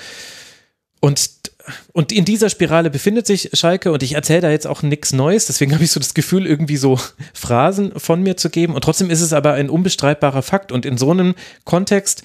[1.00, 1.49] Und
[1.92, 5.46] und in dieser Spirale befindet sich Schalke und ich erzähle da jetzt auch nichts Neues,
[5.46, 6.98] deswegen habe ich so das Gefühl, irgendwie so
[7.34, 8.74] Phrasen von mir zu geben.
[8.74, 10.72] Und trotzdem ist es aber ein unbestreitbarer Fakt.
[10.72, 12.22] Und in so einem Kontext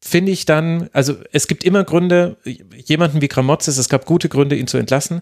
[0.00, 4.56] finde ich dann, also es gibt immer Gründe, jemanden wie Gramotzes, es gab gute Gründe,
[4.56, 5.20] ihn zu entlassen.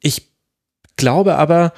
[0.00, 0.28] Ich
[0.96, 1.72] glaube aber,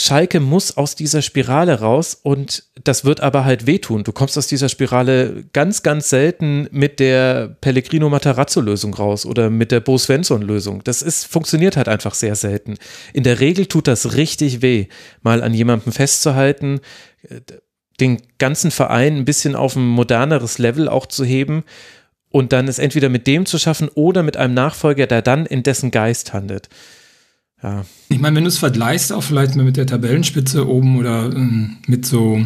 [0.00, 4.04] Schalke muss aus dieser Spirale raus und das wird aber halt wehtun.
[4.04, 9.72] Du kommst aus dieser Spirale ganz, ganz selten mit der Pellegrino Matarazzo-Lösung raus oder mit
[9.72, 10.84] der Bo Svensson-Lösung.
[10.84, 12.76] Das ist, funktioniert halt einfach sehr selten.
[13.12, 14.86] In der Regel tut das richtig weh,
[15.22, 16.80] mal an jemandem festzuhalten,
[17.98, 21.64] den ganzen Verein ein bisschen auf ein moderneres Level auch zu heben
[22.30, 25.64] und dann es entweder mit dem zu schaffen oder mit einem Nachfolger, der dann in
[25.64, 26.68] dessen Geist handelt.
[27.62, 27.84] Ja.
[28.08, 31.76] Ich meine, wenn du es vergleichst, auch vielleicht mal mit der Tabellenspitze oben oder ähm,
[31.86, 32.40] mit so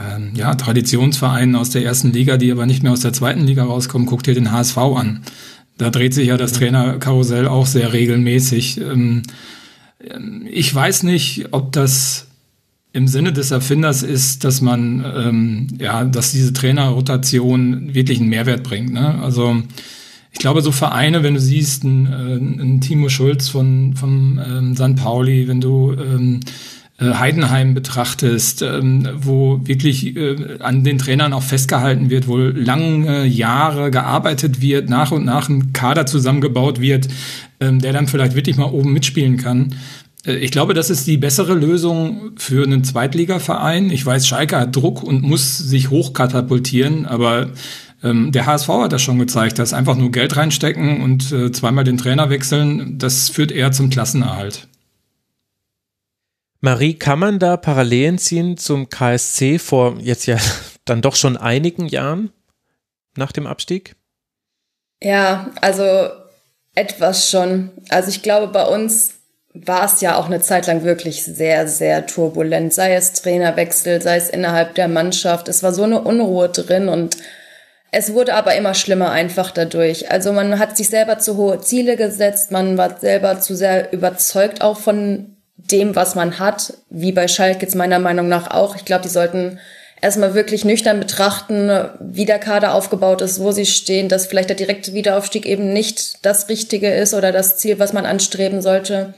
[0.00, 3.64] ähm, ja, Traditionsvereinen aus der ersten Liga, die aber nicht mehr aus der zweiten Liga
[3.64, 5.22] rauskommen, guck dir den HSV an.
[5.76, 8.80] Da dreht sich ja das Trainerkarussell auch sehr regelmäßig.
[8.80, 9.22] Ähm,
[10.08, 12.28] ähm, ich weiß nicht, ob das
[12.92, 18.62] im Sinne des Erfinders ist, dass man ähm, ja, dass diese Trainerrotation wirklich einen Mehrwert
[18.62, 18.92] bringt.
[18.92, 19.20] Ne?
[19.20, 19.62] Also
[20.34, 24.76] ich glaube, so Vereine, wenn du siehst, ein, äh, ein Timo Schulz von, von ähm,
[24.76, 24.96] St.
[24.96, 26.40] Pauli, wenn du ähm,
[26.98, 33.24] äh, Heidenheim betrachtest, ähm, wo wirklich äh, an den Trainern auch festgehalten wird, wo lange
[33.26, 37.08] Jahre gearbeitet wird, nach und nach ein Kader zusammengebaut wird,
[37.60, 39.76] ähm, der dann vielleicht wirklich mal oben mitspielen kann.
[40.26, 43.90] Äh, ich glaube, das ist die bessere Lösung für einen Zweitligaverein.
[43.90, 47.50] Ich weiß, Schalke hat Druck und muss sich hochkatapultieren, aber
[48.04, 51.84] ähm, der HSV hat das schon gezeigt, dass einfach nur Geld reinstecken und äh, zweimal
[51.84, 54.68] den Trainer wechseln, das führt eher zum Klassenerhalt.
[56.60, 60.36] Marie, kann man da Parallelen ziehen zum KSC vor jetzt ja
[60.84, 62.30] dann doch schon einigen Jahren
[63.16, 63.96] nach dem Abstieg?
[65.02, 66.08] Ja, also
[66.74, 67.70] etwas schon.
[67.88, 69.14] Also ich glaube, bei uns
[69.54, 72.74] war es ja auch eine Zeit lang wirklich sehr, sehr turbulent.
[72.74, 75.48] Sei es Trainerwechsel, sei es innerhalb der Mannschaft.
[75.48, 77.16] Es war so eine Unruhe drin und
[77.96, 80.10] es wurde aber immer schlimmer einfach dadurch.
[80.10, 84.62] Also man hat sich selber zu hohe Ziele gesetzt, man war selber zu sehr überzeugt
[84.62, 88.74] auch von dem, was man hat, wie bei Schalke jetzt meiner Meinung nach auch.
[88.74, 89.60] Ich glaube, die sollten
[90.02, 94.56] erstmal wirklich nüchtern betrachten, wie der Kader aufgebaut ist, wo sie stehen, dass vielleicht der
[94.56, 99.14] direkte Wiederaufstieg eben nicht das Richtige ist oder das Ziel, was man anstreben sollte.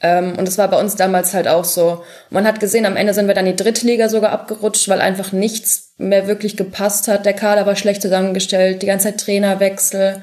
[0.00, 2.04] Ähm, und das war bei uns damals halt auch so.
[2.30, 5.32] Man hat gesehen, am Ende sind wir dann die dritte Liga sogar abgerutscht, weil einfach
[5.32, 7.26] nichts mehr wirklich gepasst hat.
[7.26, 10.22] Der Kader war schlecht zusammengestellt, die ganze Zeit Trainerwechsel.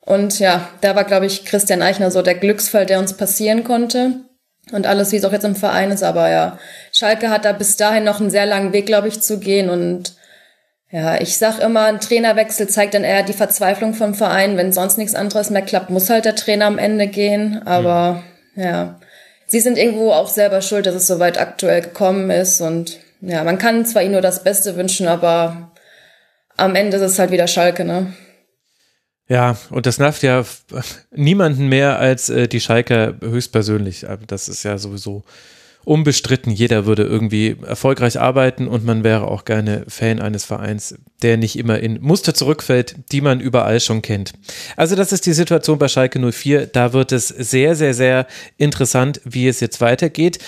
[0.00, 4.20] Und ja, da war, glaube ich, Christian Eichner so der Glücksfall, der uns passieren konnte.
[4.72, 6.02] Und alles, wie es auch jetzt im Verein ist.
[6.02, 6.58] Aber ja,
[6.92, 9.70] Schalke hat da bis dahin noch einen sehr langen Weg, glaube ich, zu gehen.
[9.70, 10.14] Und
[10.90, 14.56] ja, ich sag immer, ein Trainerwechsel zeigt dann eher die Verzweiflung vom Verein.
[14.56, 17.62] Wenn sonst nichts anderes mehr klappt, muss halt der Trainer am Ende gehen.
[17.64, 18.22] Aber
[18.54, 18.62] mhm.
[18.62, 19.00] ja,
[19.46, 22.60] sie sind irgendwo auch selber schuld, dass es so weit aktuell gekommen ist.
[22.60, 25.72] Und ja, man kann zwar ihnen nur das Beste wünschen, aber
[26.56, 28.12] am Ende ist es halt wieder Schalke, ne?
[29.28, 30.44] Ja, und das nervt ja
[31.10, 34.06] niemanden mehr als äh, die Schalke höchstpersönlich.
[34.28, 35.24] Das ist ja sowieso
[35.86, 41.36] unbestritten, jeder würde irgendwie erfolgreich arbeiten und man wäre auch gerne Fan eines Vereins, der
[41.36, 44.32] nicht immer in Muster zurückfällt, die man überall schon kennt.
[44.76, 46.66] Also das ist die Situation bei Schalke 04.
[46.66, 48.26] Da wird es sehr, sehr, sehr
[48.58, 50.40] interessant, wie es jetzt weitergeht.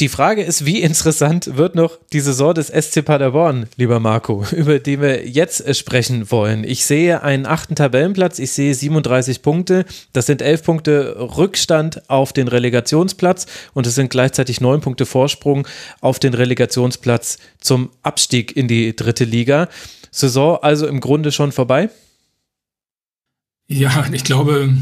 [0.00, 4.78] Die Frage ist, wie interessant wird noch die Saison des SC Paderborn, lieber Marco, über
[4.78, 6.64] die wir jetzt äh, sprechen wollen.
[6.64, 9.84] Ich sehe einen achten Tabellenplatz, ich sehe 37 Punkte,
[10.14, 15.68] das sind elf Punkte Rückstand auf den Relegationsplatz und es sind gleichzeitig neun Punkte Vorsprung
[16.00, 19.68] auf den Relegationsplatz zum Abstieg in die dritte Liga.
[20.10, 21.90] Saison also im Grunde schon vorbei?
[23.68, 24.72] Ja, ich glaube,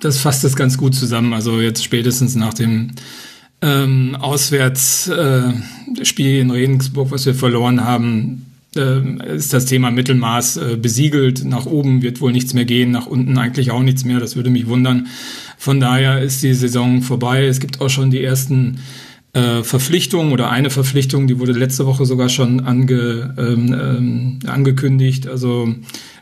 [0.00, 1.32] das fasst es ganz gut zusammen.
[1.32, 2.90] Also jetzt spätestens nach dem
[3.60, 10.76] ähm, Auswärtsspiel äh, in Regensburg, was wir verloren haben, äh, ist das Thema Mittelmaß äh,
[10.76, 11.44] besiegelt.
[11.44, 14.20] Nach oben wird wohl nichts mehr gehen, nach unten eigentlich auch nichts mehr.
[14.20, 15.08] Das würde mich wundern.
[15.56, 17.46] Von daher ist die Saison vorbei.
[17.46, 18.78] Es gibt auch schon die ersten
[19.32, 25.26] äh, Verpflichtungen oder eine Verpflichtung, die wurde letzte Woche sogar schon ange, ähm, ähm, angekündigt.
[25.26, 25.74] Also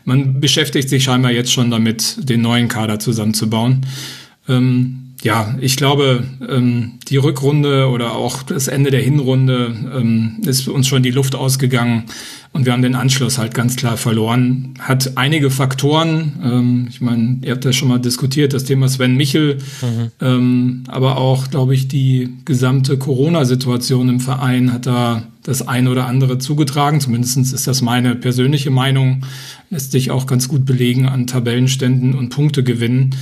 [0.05, 3.85] man beschäftigt sich scheinbar jetzt schon damit, den neuen Kader zusammenzubauen.
[4.49, 10.67] Ähm, ja, ich glaube, ähm, die Rückrunde oder auch das Ende der Hinrunde ähm, ist
[10.67, 12.03] uns schon die Luft ausgegangen
[12.53, 14.73] und wir haben den Anschluss halt ganz klar verloren.
[14.79, 16.39] Hat einige Faktoren.
[16.43, 20.11] Ähm, ich meine, ihr habt ja schon mal diskutiert, das Thema Sven Michel, mhm.
[20.21, 26.07] ähm, aber auch, glaube ich, die gesamte Corona-Situation im Verein hat da das eine oder
[26.07, 26.99] andere zugetragen.
[26.99, 29.23] Zumindest ist das meine persönliche Meinung.
[29.69, 33.15] Lässt sich auch ganz gut belegen an Tabellenständen und Punktegewinnen.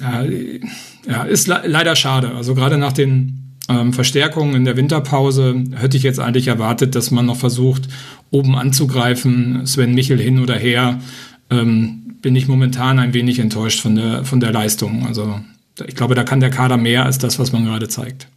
[0.00, 0.60] Äh,
[1.08, 2.34] ja, ist le leider schade.
[2.34, 7.10] Also gerade nach den ähm, Verstärkungen in der Winterpause hätte ich jetzt eigentlich erwartet, dass
[7.10, 7.88] man noch versucht,
[8.30, 9.66] oben anzugreifen.
[9.66, 11.00] Sven Michel hin oder her.
[11.50, 15.06] Ähm, bin ich momentan ein wenig enttäuscht von der, von der Leistung.
[15.06, 15.40] Also
[15.86, 18.28] ich glaube, da kann der Kader mehr als das, was man gerade zeigt.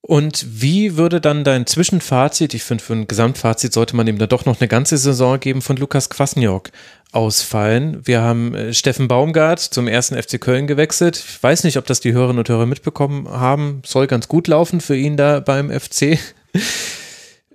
[0.00, 4.26] Und wie würde dann dein Zwischenfazit, ich finde, für ein Gesamtfazit sollte man ihm da
[4.26, 6.70] doch noch eine ganze Saison geben, von Lukas Kwasniok
[7.12, 8.00] ausfallen?
[8.04, 11.16] Wir haben äh, Steffen Baumgart zum ersten FC Köln gewechselt.
[11.16, 13.82] Ich weiß nicht, ob das die Hörerinnen und Hörer mitbekommen haben.
[13.84, 16.18] Soll ganz gut laufen für ihn da beim FC.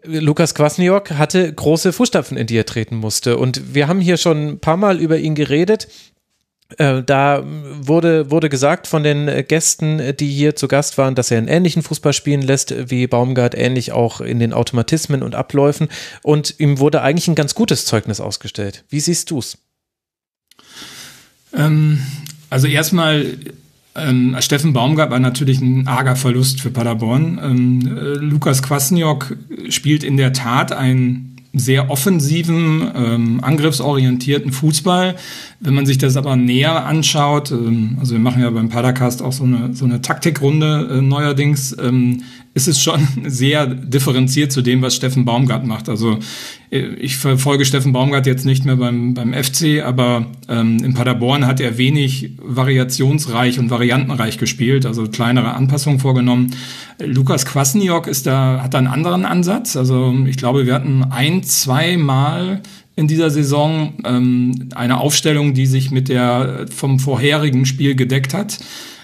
[0.06, 3.38] Lukas Kwasniok hatte große Fußstapfen, in die er treten musste.
[3.38, 5.88] Und wir haben hier schon ein paar Mal über ihn geredet.
[6.78, 11.38] Äh, da wurde, wurde gesagt von den Gästen, die hier zu Gast waren, dass er
[11.38, 15.90] einen ähnlichen Fußball spielen lässt wie Baumgart, ähnlich auch in den Automatismen und Abläufen.
[16.22, 18.84] Und ihm wurde eigentlich ein ganz gutes Zeugnis ausgestellt.
[18.90, 19.58] Wie siehst du es?
[21.54, 22.00] Ähm,
[22.50, 23.38] also erstmal
[23.96, 27.40] ähm, Steffen Baumgart war natürlich ein arger Verlust für Paderborn.
[27.44, 29.38] Ähm, äh, Lukas Kwasniok
[29.70, 35.16] spielt in der Tat ein sehr offensiven, ähm, angriffsorientierten Fußball.
[35.60, 39.32] Wenn man sich das aber näher anschaut, ähm, also wir machen ja beim Padercast auch
[39.32, 44.82] so eine, so eine Taktikrunde äh, neuerdings, ähm, ist es schon sehr differenziert zu dem,
[44.82, 45.90] was Steffen Baumgart macht.
[45.90, 46.20] Also
[46.70, 51.48] äh, ich verfolge Steffen Baumgart jetzt nicht mehr beim, beim FC, aber ähm, in Paderborn
[51.48, 56.56] hat er wenig variationsreich und variantenreich gespielt, also kleinere Anpassungen vorgenommen.
[57.00, 59.76] Lukas Kwasniok ist da, hat da einen anderen Ansatz.
[59.76, 62.62] Also ich glaube, wir hatten ein, zwei Mal
[62.96, 68.60] in dieser Saison ähm, eine Aufstellung, die sich mit der vom vorherigen Spiel gedeckt hat.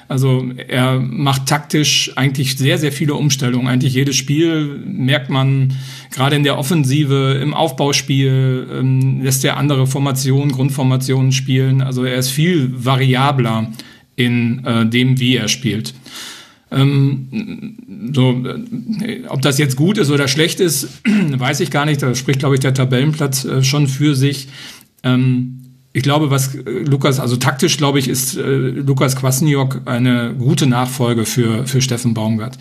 [0.10, 3.68] Also er macht taktisch eigentlich sehr, sehr viele Umstellungen.
[3.68, 5.74] Eigentlich jedes Spiel merkt man
[6.10, 11.84] gerade in der Offensive, im Aufbauspiel, ähm, lässt er andere Formationen, Grundformationen spielen.
[11.84, 13.72] Also er ist viel variabler
[14.16, 15.94] in äh, dem, wie er spielt.
[16.72, 17.78] Ähm,
[18.12, 18.44] so,
[19.02, 22.02] äh, ob das jetzt gut ist oder schlecht ist, weiß ich gar nicht.
[22.02, 24.48] Da spricht, glaube ich, der Tabellenplatz äh, schon für sich.
[25.04, 25.59] Ähm,
[25.92, 30.68] ich glaube, was äh, Lukas, also taktisch glaube ich, ist äh, Lukas Kwasniok eine gute
[30.68, 32.58] Nachfolge für, für Steffen Baumgart.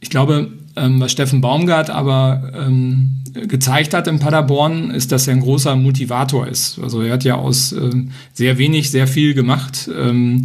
[0.00, 5.34] Ich glaube, ähm, was Steffen Baumgart aber ähm, gezeigt hat in Paderborn, ist, dass er
[5.34, 6.78] ein großer Motivator ist.
[6.80, 7.90] Also er hat ja aus äh,
[8.32, 9.88] sehr wenig sehr viel gemacht.
[9.96, 10.44] Ähm,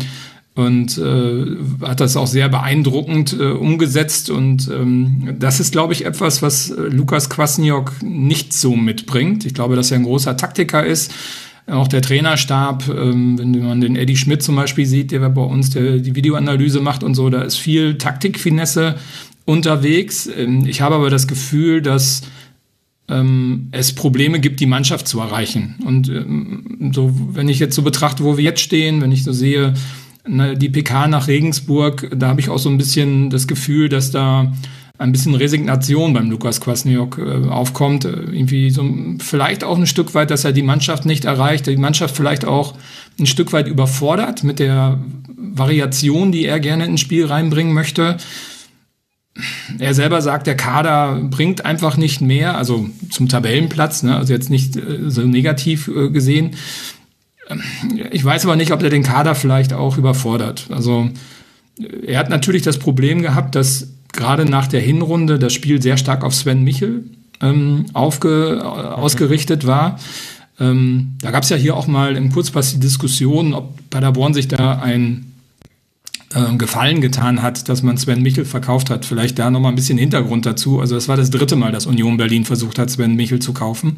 [0.58, 4.32] und äh, hat das auch sehr beeindruckend äh, umgesetzt.
[4.32, 9.46] Und ähm, das ist, glaube ich, etwas, was äh, Lukas Kwasniok nicht so mitbringt.
[9.46, 11.14] Ich glaube, dass er ein großer Taktiker ist.
[11.68, 15.70] Auch der Trainerstab, ähm, wenn man den Eddie Schmidt zum Beispiel sieht, der bei uns
[15.72, 18.96] der, die Videoanalyse macht und so, da ist viel Taktikfinesse
[19.46, 20.28] unterwegs.
[20.28, 22.22] Ähm, ich habe aber das Gefühl, dass
[23.10, 25.76] ähm, es Probleme gibt, die Mannschaft zu erreichen.
[25.86, 26.12] Und
[26.94, 29.74] so, wenn ich jetzt so betrachte, wo wir jetzt stehen, wenn ich so sehe,
[30.28, 34.12] Ne, die PK nach Regensburg, da habe ich auch so ein bisschen das Gefühl, dass
[34.12, 34.52] da
[35.00, 38.06] ein bisschen Resignation beim Lukas Kwasniok äh, aufkommt.
[38.06, 38.84] Äh, irgendwie so
[39.20, 42.76] vielleicht auch ein Stück weit, dass er die Mannschaft nicht erreicht, die Mannschaft vielleicht auch
[43.20, 48.18] ein Stück weit überfordert mit der Variation, die er gerne ins Spiel reinbringen möchte.
[49.78, 54.50] Er selber sagt, der Kader bringt einfach nicht mehr, also zum Tabellenplatz, ne, also jetzt
[54.50, 56.56] nicht äh, so negativ äh, gesehen.
[58.12, 60.68] Ich weiß aber nicht, ob er den Kader vielleicht auch überfordert.
[60.70, 61.10] Also
[62.06, 66.24] er hat natürlich das Problem gehabt, dass gerade nach der Hinrunde das Spiel sehr stark
[66.24, 67.06] auf Sven Michel
[67.42, 70.00] ähm, aufge, ausgerichtet war.
[70.60, 74.48] Ähm, da gab es ja hier auch mal im Kurzpass die Diskussion, ob Paderborn sich
[74.48, 75.34] da ein
[76.34, 79.06] äh, Gefallen getan hat, dass man Sven Michel verkauft hat.
[79.06, 80.80] Vielleicht da nochmal ein bisschen Hintergrund dazu.
[80.80, 83.98] Also es war das dritte Mal, dass Union Berlin versucht hat, Sven Michel zu kaufen.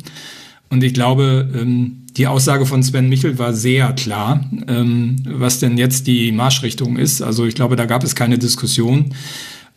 [0.70, 5.78] Und ich glaube, ähm, die Aussage von Sven Michel war sehr klar, ähm, was denn
[5.78, 7.22] jetzt die Marschrichtung ist.
[7.22, 9.14] Also ich glaube, da gab es keine Diskussion.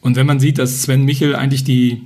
[0.02, 2.02] Und wenn man sieht, dass Sven Michel eigentlich die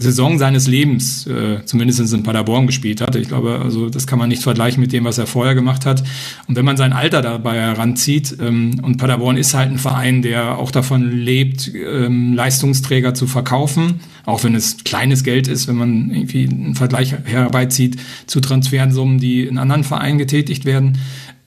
[0.00, 3.14] Saison seines Lebens, äh, zumindest in Paderborn gespielt hat.
[3.16, 6.02] Ich glaube, also das kann man nicht vergleichen mit dem, was er vorher gemacht hat.
[6.48, 10.58] Und wenn man sein Alter dabei heranzieht, ähm, und Paderborn ist halt ein Verein, der
[10.58, 16.10] auch davon lebt, ähm, Leistungsträger zu verkaufen, auch wenn es kleines Geld ist, wenn man
[16.10, 20.98] irgendwie einen Vergleich herbeizieht zu Transfersummen, die in anderen Vereinen getätigt werden,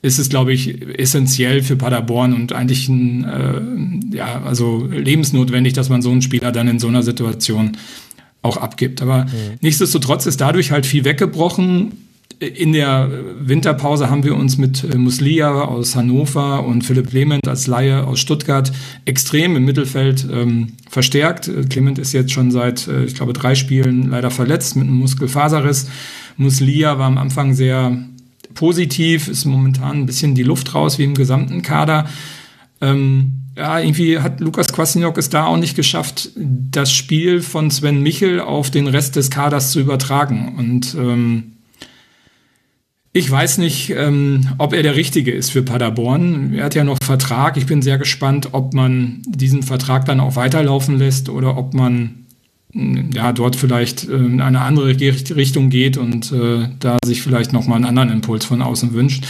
[0.04, 5.88] ist es, glaube ich, essentiell für Paderborn und eigentlich ein, äh, ja, also lebensnotwendig, dass
[5.88, 7.78] man so einen Spieler dann in so einer Situation
[8.42, 9.00] auch abgibt.
[9.00, 9.56] Aber mhm.
[9.62, 11.92] nichtsdestotrotz ist dadurch halt viel weggebrochen.
[12.38, 17.66] in der Winterpause haben wir uns mit äh, Muslia aus Hannover und Philipp Clement als
[17.66, 18.72] Laie aus Stuttgart
[19.06, 21.48] extrem im Mittelfeld ähm, verstärkt.
[21.48, 24.98] Äh, Clement ist jetzt schon seit, äh, ich glaube, drei Spielen leider verletzt mit einem
[24.98, 25.88] Muskelfaserriss.
[26.36, 27.96] Muslia war am Anfang sehr
[28.54, 32.06] positiv, ist momentan ein bisschen die Luft raus wie im gesamten Kader.
[32.80, 38.02] Ähm, ja, irgendwie hat Lukas Kwasniok es da auch nicht geschafft, das Spiel von Sven
[38.02, 40.54] Michel auf den Rest des Kaders zu übertragen.
[40.58, 41.52] Und ähm,
[43.12, 46.52] ich weiß nicht, ähm, ob er der Richtige ist für Paderborn.
[46.54, 47.56] Er hat ja noch Vertrag.
[47.56, 52.23] Ich bin sehr gespannt, ob man diesen Vertrag dann auch weiterlaufen lässt oder ob man
[52.74, 57.66] ja dort vielleicht äh, in eine andere Richtung geht und äh, da sich vielleicht noch
[57.66, 59.24] mal einen anderen Impuls von außen wünscht.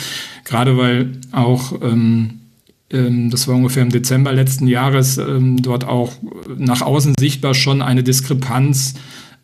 [0.44, 2.40] Gerade weil auch ähm,
[2.90, 6.12] ähm, das war ungefähr im Dezember letzten Jahres ähm, dort auch
[6.56, 8.94] nach außen sichtbar schon eine Diskrepanz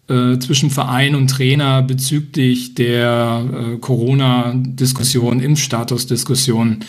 [0.08, 6.80] äh, zwischen Verein und Trainer bezüglich der äh, Corona-Diskussion, Impfstatus-Diskussion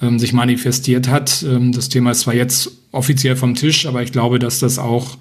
[0.00, 1.44] ähm, sich manifestiert hat.
[1.48, 5.18] Ähm, das Thema ist zwar jetzt offiziell vom Tisch, aber ich glaube, dass das auch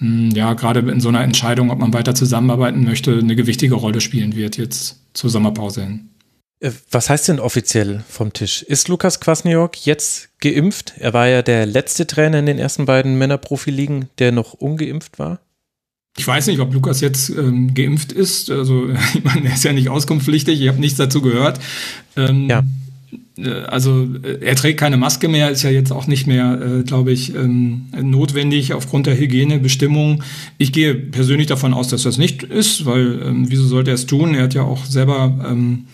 [0.00, 4.36] ja gerade in so einer Entscheidung, ob man weiter zusammenarbeiten möchte, eine gewichtige Rolle spielen
[4.36, 6.08] wird jetzt zur Sommerpause hin.
[6.60, 8.62] Äh, was heißt denn offiziell vom Tisch?
[8.62, 10.94] Ist Lukas Kwasniok jetzt geimpft?
[10.98, 15.40] Er war ja der letzte Trainer in den ersten beiden Männerprofiligen, der noch ungeimpft war.
[16.18, 18.50] Ich weiß nicht, ob Lukas jetzt ähm, geimpft ist.
[18.50, 21.60] Also, ich meine, er ist ja nicht auskunftspflichtig, ich habe nichts dazu gehört.
[22.16, 22.62] Ähm, ja.
[23.38, 24.08] Äh, also
[24.40, 27.86] er trägt keine Maske mehr, ist ja jetzt auch nicht mehr, äh, glaube ich, ähm,
[28.00, 30.22] notwendig aufgrund der Hygienebestimmung.
[30.58, 34.06] Ich gehe persönlich davon aus, dass das nicht ist, weil ähm, wieso sollte er es
[34.06, 34.34] tun?
[34.34, 35.86] Er hat ja auch selber ähm,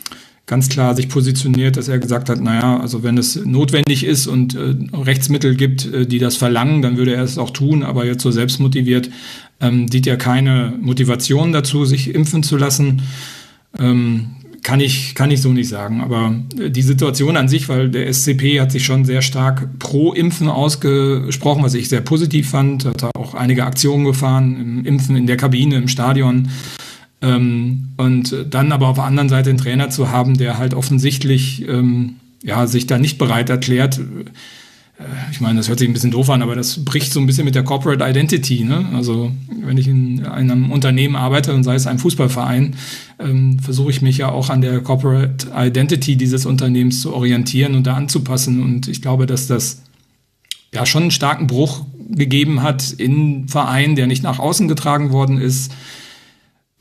[0.47, 4.55] ganz klar sich positioniert, dass er gesagt hat, naja, also wenn es notwendig ist und
[4.55, 8.23] äh, Rechtsmittel gibt, äh, die das verlangen, dann würde er es auch tun, aber jetzt
[8.23, 9.09] so selbstmotiviert
[9.61, 13.03] ähm, sieht er keine Motivation dazu, sich impfen zu lassen.
[13.79, 16.01] Ähm, kann ich, kann ich so nicht sagen.
[16.01, 20.13] Aber äh, die Situation an sich, weil der SCP hat sich schon sehr stark pro
[20.13, 22.85] Impfen ausgesprochen, was ich sehr positiv fand.
[22.85, 26.51] Hat auch einige Aktionen gefahren, im Impfen in der Kabine, im Stadion.
[27.21, 31.67] Ähm, und dann aber auf der anderen Seite einen Trainer zu haben, der halt offensichtlich
[31.69, 34.01] ähm, ja, sich da nicht bereit erklärt.
[35.31, 37.45] Ich meine, das hört sich ein bisschen doof an, aber das bricht so ein bisschen
[37.45, 38.65] mit der Corporate Identity.
[38.65, 38.87] Ne?
[38.95, 39.33] Also
[39.65, 42.77] wenn ich in einem Unternehmen arbeite und sei es ein Fußballverein,
[43.19, 47.87] ähm, versuche ich mich ja auch an der Corporate Identity dieses Unternehmens zu orientieren und
[47.87, 48.63] da anzupassen.
[48.63, 49.83] Und ich glaube, dass das
[50.75, 55.39] ja schon einen starken Bruch gegeben hat in Verein, der nicht nach außen getragen worden
[55.39, 55.73] ist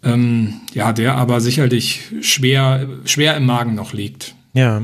[0.03, 4.35] ähm, ja, der aber sicherlich schwer, schwer im Magen noch liegt.
[4.53, 4.83] Ja.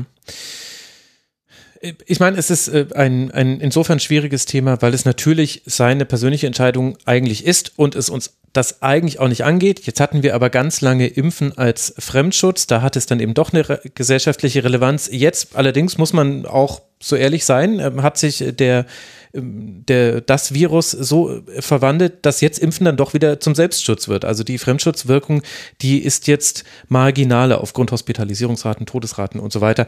[2.06, 6.46] Ich meine, es ist äh, ein, ein insofern schwieriges Thema, weil es natürlich seine persönliche
[6.46, 9.86] Entscheidung eigentlich ist und es uns das eigentlich auch nicht angeht.
[9.86, 12.66] Jetzt hatten wir aber ganz lange Impfen als Fremdschutz.
[12.66, 15.08] Da hat es dann eben doch eine gesellschaftliche Relevanz.
[15.12, 18.86] Jetzt allerdings muss man auch so ehrlich sein, ähm, hat sich der
[19.32, 24.24] ähm, der, das Virus so verwandelt, dass jetzt Impfen dann doch wieder zum Selbstschutz wird.
[24.24, 25.42] Also die Fremdschutzwirkung,
[25.82, 29.86] die ist jetzt marginale aufgrund Hospitalisierungsraten, Todesraten und so weiter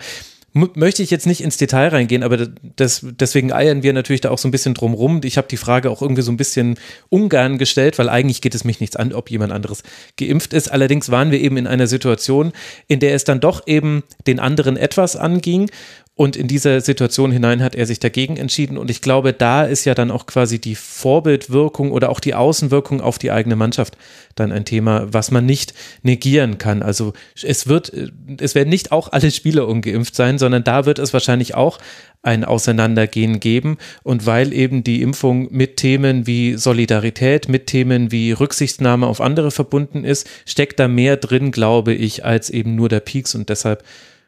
[0.52, 4.38] möchte ich jetzt nicht ins Detail reingehen, aber das, deswegen eiern wir natürlich da auch
[4.38, 5.20] so ein bisschen drum rum.
[5.22, 6.76] Ich habe die Frage auch irgendwie so ein bisschen
[7.08, 9.82] ungern gestellt, weil eigentlich geht es mich nichts an, ob jemand anderes
[10.16, 10.68] geimpft ist.
[10.68, 12.52] Allerdings waren wir eben in einer Situation,
[12.88, 15.70] in der es dann doch eben den anderen etwas anging
[16.16, 18.76] und in dieser Situation hinein hat er sich dagegen entschieden.
[18.76, 23.00] Und ich glaube, da ist ja dann auch quasi die Vorbildwirkung oder auch die Außenwirkung
[23.00, 23.96] auf die eigene Mannschaft
[24.34, 26.82] dann ein Thema, was man nicht negieren kann.
[26.82, 27.90] Also es wird,
[28.38, 31.78] es werden nicht auch alle Spieler ungeimpft sein, sondern da wird es wahrscheinlich auch
[32.22, 33.78] ein Auseinandergehen geben.
[34.02, 39.50] Und weil eben die Impfung mit Themen wie Solidarität, mit Themen wie Rücksichtnahme auf andere
[39.50, 43.34] verbunden ist, steckt da mehr drin, glaube ich, als eben nur der Peaks.
[43.34, 43.84] Und deshalb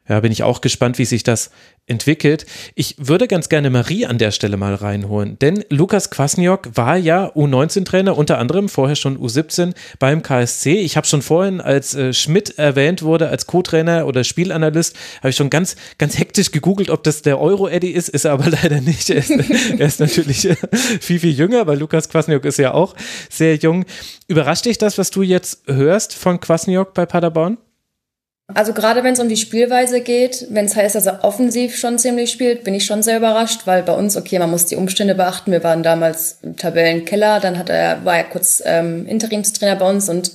[0.09, 1.51] ja, bin ich auch gespannt, wie sich das
[1.87, 2.45] entwickelt.
[2.75, 7.29] Ich würde ganz gerne Marie an der Stelle mal reinholen, denn Lukas Kwasniok war ja
[7.35, 10.75] U19-Trainer, unter anderem vorher schon U17 beim KSC.
[10.75, 15.37] Ich habe schon vorhin, als äh, Schmidt erwähnt wurde als Co-Trainer oder Spielanalyst, habe ich
[15.37, 19.09] schon ganz, ganz hektisch gegoogelt, ob das der Euro-Eddy ist, ist er aber leider nicht.
[19.11, 20.57] Er ist, er ist natürlich äh,
[21.01, 22.97] viel, viel jünger, weil Lukas Kwasniok ist ja auch
[23.31, 23.85] sehr jung.
[24.27, 27.59] Überrascht dich das, was du jetzt hörst von Kwasniok bei Paderborn?
[28.49, 31.99] Also gerade wenn es um die Spielweise geht, wenn es heißt, dass er offensiv schon
[31.99, 35.15] ziemlich spielt, bin ich schon sehr überrascht, weil bei uns, okay, man muss die Umstände
[35.15, 35.53] beachten.
[35.53, 40.09] Wir waren damals im Tabellenkeller, dann hat er, war er kurz ähm, Interimstrainer bei uns
[40.09, 40.33] und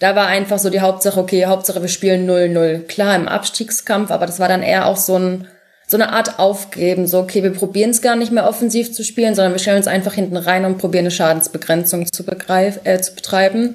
[0.00, 2.86] da war einfach so die Hauptsache, okay, Hauptsache wir spielen 0-0.
[2.86, 5.48] Klar, im Abstiegskampf, aber das war dann eher auch so ein
[5.88, 9.34] so eine Art Aufgeben, so okay, wir probieren es gar nicht mehr offensiv zu spielen,
[9.34, 13.14] sondern wir stellen uns einfach hinten rein und probieren eine Schadensbegrenzung zu, begreif, äh, zu
[13.14, 13.74] betreiben.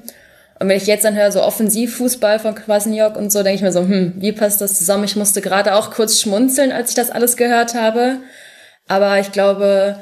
[0.60, 3.72] Und wenn ich jetzt dann höre, so Offensivfußball von Kwasniok und so, denke ich mir
[3.72, 5.04] so, hm, wie passt das zusammen?
[5.04, 8.18] Ich musste gerade auch kurz schmunzeln, als ich das alles gehört habe.
[8.86, 9.96] Aber ich glaube,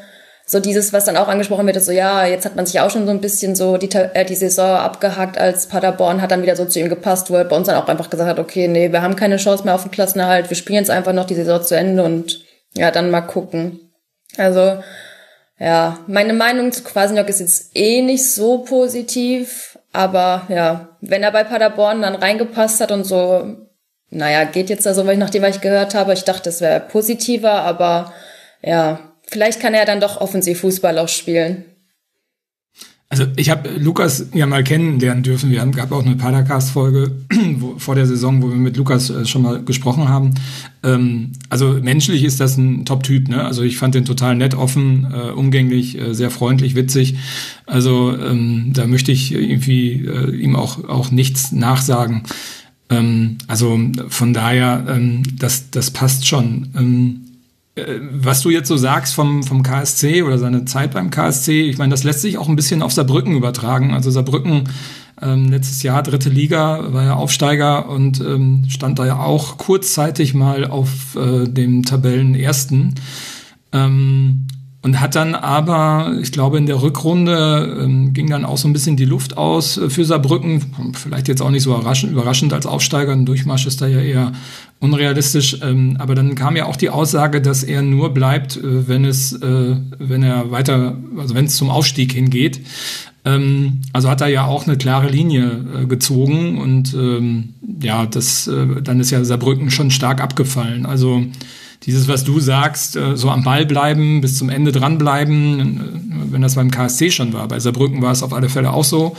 [0.45, 2.91] so dieses, was dann auch angesprochen wird, ist so, ja, jetzt hat man sich auch
[2.91, 6.57] schon so ein bisschen so die, äh, die Saison abgehackt, als Paderborn hat dann wieder
[6.57, 8.93] so zu ihm gepasst, wo er bei uns dann auch einfach gesagt hat, okay, nee,
[8.93, 11.63] wir haben keine Chance mehr auf den Klassenerhalt, wir spielen jetzt einfach noch die Saison
[11.63, 12.45] zu Ende und
[12.75, 13.93] ja, dann mal gucken.
[14.37, 14.83] Also,
[15.59, 21.33] ja, meine Meinung zu Quasinok ist jetzt eh nicht so positiv, aber ja, wenn er
[21.33, 23.57] bei Paderborn dann reingepasst hat und so,
[24.11, 27.63] naja, geht jetzt da so, nachdem was ich gehört habe, ich dachte, es wäre positiver,
[27.63, 28.13] aber
[28.63, 31.65] ja, vielleicht kann er dann doch offensiv Fußball auch spielen.
[33.13, 35.51] Also ich habe Lukas ja mal kennenlernen dürfen.
[35.51, 37.13] Wir haben gab auch eine Padercast-Folge
[37.77, 40.33] vor der Saison, wo wir mit Lukas äh, schon mal gesprochen haben.
[40.83, 43.29] Ähm, also menschlich ist das ein Top-Typ.
[43.29, 43.45] Ne?
[43.45, 47.17] Also ich fand den total nett, offen, äh, umgänglich, äh, sehr freundlich, witzig.
[47.67, 52.23] Also ähm, da möchte ich irgendwie äh, ihm auch auch nichts nachsagen.
[52.89, 57.29] Ähm, also von daher, ähm, das das passt schon.
[57.75, 61.79] Äh, was du jetzt so sagst vom, vom KSC oder seine Zeit beim KSC, ich
[61.79, 63.95] meine, das lässt sich auch ein bisschen auf Saarbrücken übertragen.
[63.95, 64.69] Also Saarbrücken
[65.21, 70.35] ähm, letztes Jahr dritte Liga, war ja Aufsteiger und ähm, stand da ja auch kurzzeitig
[70.35, 72.95] mal auf äh, dem Tabellenersten.
[73.73, 74.47] Ähm,
[74.83, 78.73] und hat dann aber, ich glaube, in der Rückrunde ähm, ging dann auch so ein
[78.73, 80.93] bisschen die Luft aus äh, für Saarbrücken.
[80.95, 83.13] Vielleicht jetzt auch nicht so überraschend, überraschend als Aufsteiger.
[83.13, 84.33] Ein Durchmarsch ist da ja eher
[84.81, 85.59] unrealistisch.
[85.63, 89.33] Ähm, aber dann kam ja auch die Aussage, dass er nur bleibt, äh, wenn es,
[89.35, 92.61] äh, wenn er weiter, also wenn es zum Aufstieg hingeht.
[93.25, 98.49] Ähm, also hat er ja auch eine klare Linie äh, gezogen und ähm, ja, das,
[98.49, 100.87] äh, dann ist ja Saarbrücken schon stark abgefallen.
[100.87, 101.23] Also
[101.85, 106.43] dieses, was du sagst, äh, so am Ball bleiben, bis zum Ende dranbleiben, äh, wenn
[106.43, 107.49] das beim KSC schon war.
[107.49, 109.17] Bei Saarbrücken war es auf alle Fälle auch so.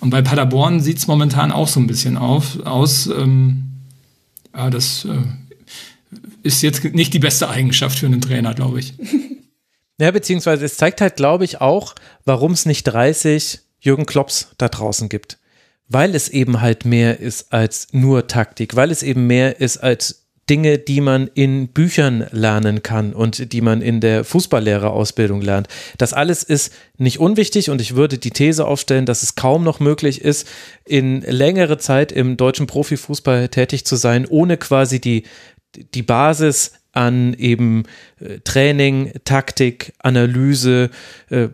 [0.00, 3.06] Und bei Paderborn sieht es momentan auch so ein bisschen auf, aus.
[3.06, 3.64] Ähm,
[4.54, 8.94] ja, das äh, ist jetzt nicht die beste Eigenschaft für einen Trainer, glaube ich.
[10.00, 11.94] Ja, beziehungsweise es zeigt halt, glaube ich, auch,
[12.24, 15.38] warum es nicht 30 Jürgen Klopps da draußen gibt.
[15.86, 20.23] Weil es eben halt mehr ist als nur Taktik, weil es eben mehr ist als
[20.50, 25.68] Dinge, die man in Büchern lernen kann und die man in der Fußballlehrerausbildung lernt.
[25.96, 29.80] Das alles ist nicht unwichtig und ich würde die These aufstellen, dass es kaum noch
[29.80, 30.46] möglich ist,
[30.84, 35.24] in längere Zeit im deutschen Profifußball tätig zu sein, ohne quasi die,
[35.94, 37.84] die Basis an eben
[38.20, 40.90] äh, Training, Taktik, Analyse
[41.30, 41.48] äh,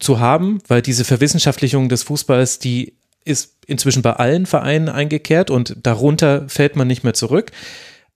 [0.00, 2.94] zu haben, weil diese Verwissenschaftlichung des Fußballs, die
[3.24, 7.52] ist inzwischen bei allen Vereinen eingekehrt und darunter fällt man nicht mehr zurück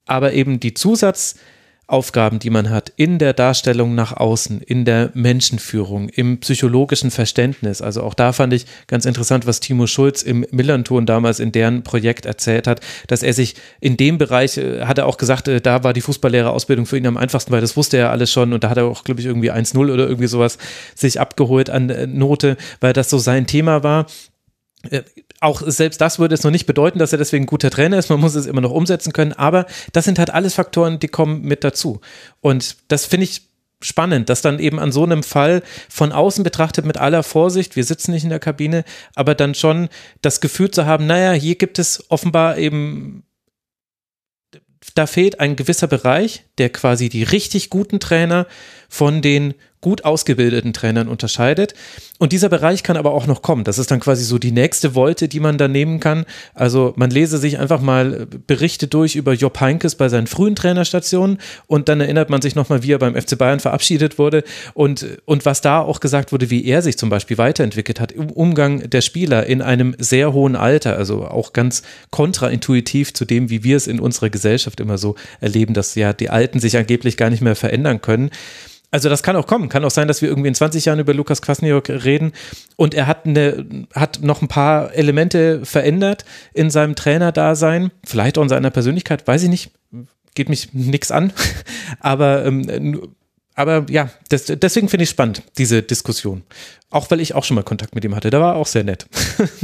[0.06, 6.08] aber eben die Zusatzaufgaben, die man hat in der Darstellung nach außen, in der Menschenführung,
[6.08, 7.80] im psychologischen Verständnis.
[7.80, 11.82] Also auch da fand ich ganz interessant, was Timo Schulz im Millanton damals in deren
[11.82, 15.60] Projekt erzählt hat, dass er sich in dem Bereich, äh, hat er auch gesagt, äh,
[15.60, 18.64] da war die Fußballlehrerausbildung für ihn am einfachsten, weil das wusste er alles schon und
[18.64, 20.58] da hat er auch, glaube ich, irgendwie 1-0 oder irgendwie sowas
[20.94, 24.06] sich abgeholt an äh, Note, weil das so sein Thema war
[25.40, 28.08] auch selbst das würde es noch nicht bedeuten, dass er deswegen ein guter Trainer ist.
[28.08, 29.32] Man muss es immer noch umsetzen können.
[29.32, 32.00] Aber das sind halt alles Faktoren, die kommen mit dazu.
[32.40, 33.42] Und das finde ich
[33.80, 37.84] spannend, dass dann eben an so einem Fall von außen betrachtet mit aller Vorsicht, wir
[37.84, 39.88] sitzen nicht in der Kabine, aber dann schon
[40.22, 43.24] das Gefühl zu haben, naja, hier gibt es offenbar eben
[44.94, 48.46] da fehlt ein gewisser Bereich, der quasi die richtig guten Trainer
[48.88, 49.54] von den
[49.84, 51.74] gut ausgebildeten Trainern unterscheidet.
[52.18, 53.64] Und dieser Bereich kann aber auch noch kommen.
[53.64, 56.24] Das ist dann quasi so die nächste Wolte, die man da nehmen kann.
[56.54, 61.36] Also man lese sich einfach mal Berichte durch über Job Heinkes bei seinen frühen Trainerstationen
[61.66, 65.44] und dann erinnert man sich nochmal, wie er beim FC Bayern verabschiedet wurde und, und
[65.44, 69.02] was da auch gesagt wurde, wie er sich zum Beispiel weiterentwickelt hat im Umgang der
[69.02, 70.96] Spieler in einem sehr hohen Alter.
[70.96, 75.74] Also auch ganz kontraintuitiv zu dem, wie wir es in unserer Gesellschaft immer so erleben,
[75.74, 78.30] dass ja die Alten sich angeblich gar nicht mehr verändern können.
[78.94, 79.68] Also das kann auch kommen.
[79.68, 82.30] Kann auch sein, dass wir irgendwie in 20 Jahren über Lukas Kwasniok reden
[82.76, 88.44] und er hat, eine, hat noch ein paar Elemente verändert in seinem Trainerdasein, vielleicht auch
[88.44, 89.72] in seiner Persönlichkeit, weiß ich nicht,
[90.36, 91.32] geht mich nichts an.
[91.98, 93.08] Aber, ähm,
[93.56, 96.42] aber ja, das, deswegen finde ich spannend, diese Diskussion.
[96.90, 98.30] Auch weil ich auch schon mal Kontakt mit ihm hatte.
[98.30, 99.06] Da war er auch sehr nett.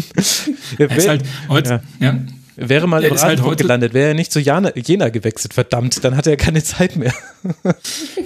[0.79, 2.13] er ist halt heute, ja.
[2.13, 2.19] ja
[2.57, 6.17] Wäre mal im Ravensburg halt gelandet, wäre er nicht zu Jena, Jena gewechselt, verdammt, dann
[6.17, 7.13] hatte er keine Zeit mehr.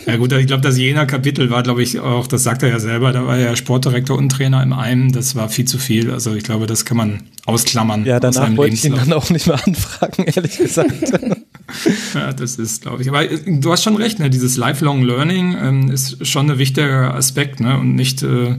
[0.06, 3.12] ja gut, ich glaube, das Jena-Kapitel war, glaube ich, auch, das sagt er ja selber,
[3.12, 6.10] da war er Sportdirektor und Trainer im einen, das war viel zu viel.
[6.10, 8.04] Also ich glaube, das kann man ausklammern.
[8.04, 10.92] Ja, danach wollte ich ihn dann auch nicht mehr anfragen, ehrlich gesagt.
[12.14, 13.08] ja, das ist, glaube ich.
[13.08, 14.30] Aber äh, du hast schon recht, ne?
[14.30, 17.78] dieses Lifelong Learning ähm, ist schon ein wichtiger Aspekt, ne?
[17.78, 18.56] Und nicht äh,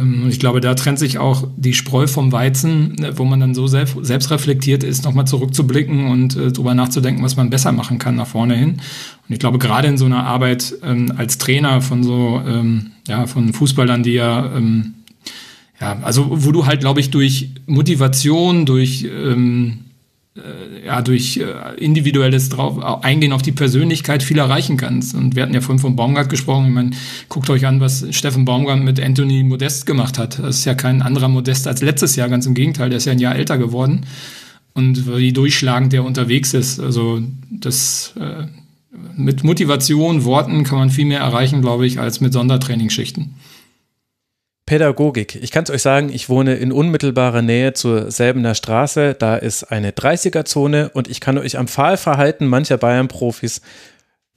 [0.00, 3.54] und ich glaube, da trennt sich auch die Spreu vom Weizen, ne, wo man dann
[3.54, 8.16] so selbst, reflektiert ist, nochmal zurückzublicken und äh, darüber nachzudenken, was man besser machen kann
[8.16, 8.70] nach vorne hin.
[9.28, 13.26] Und ich glaube, gerade in so einer Arbeit ähm, als Trainer von so, ähm, ja,
[13.26, 14.94] von Fußballern, die ja, ähm,
[15.78, 19.80] ja, also wo du halt, glaube ich, durch Motivation, durch ähm,
[20.84, 25.14] ja, durch äh, individuelles drauf eingehen auf die Persönlichkeit viel erreichen kannst.
[25.14, 26.66] Und wir hatten ja vorhin von Baumgart gesprochen.
[26.66, 26.90] Ich meine,
[27.28, 30.38] guckt euch an, was Steffen Baumgart mit Anthony Modest gemacht hat.
[30.38, 33.12] Das ist ja kein anderer Modest als letztes Jahr, ganz im Gegenteil, der ist ja
[33.12, 34.06] ein Jahr älter geworden.
[34.74, 36.80] Und wie durchschlagend der unterwegs ist.
[36.80, 37.20] Also
[37.50, 38.46] das äh,
[39.14, 43.34] mit Motivation, Worten kann man viel mehr erreichen, glaube ich, als mit Sondertrainingsschichten.
[44.72, 45.34] Pädagogik.
[45.42, 49.12] Ich kann es euch sagen, ich wohne in unmittelbarer Nähe zur Selbener Straße.
[49.12, 53.60] Da ist eine 30er-Zone und ich kann euch am Fahrverhalten mancher Bayern-Profis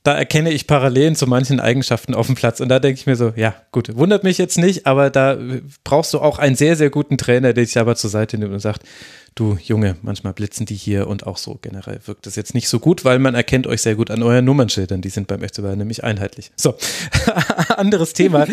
[0.06, 2.60] da erkenne ich Parallelen zu manchen Eigenschaften auf dem Platz.
[2.60, 5.36] Und da denke ich mir so, ja, gut, wundert mich jetzt nicht, aber da
[5.84, 8.60] brauchst du auch einen sehr, sehr guten Trainer, der dich aber zur Seite nimmt und
[8.60, 8.84] sagt,
[9.36, 12.80] du Junge, manchmal blitzen die hier und auch so generell wirkt das jetzt nicht so
[12.80, 15.02] gut, weil man erkennt euch sehr gut an euren Nummernschildern.
[15.02, 16.52] Die sind beim FC Bayern nämlich einheitlich.
[16.56, 16.76] So,
[17.76, 18.48] anderes Thema.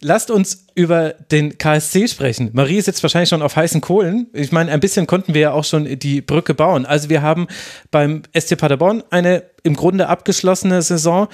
[0.00, 2.50] Lasst uns über den KSC sprechen.
[2.52, 4.26] Marie sitzt wahrscheinlich schon auf heißen Kohlen.
[4.32, 6.84] Ich meine, ein bisschen konnten wir ja auch schon die Brücke bauen.
[6.84, 7.46] Also wir haben
[7.90, 11.28] beim SC Paderborn eine im Grunde abgeschlossene Saison.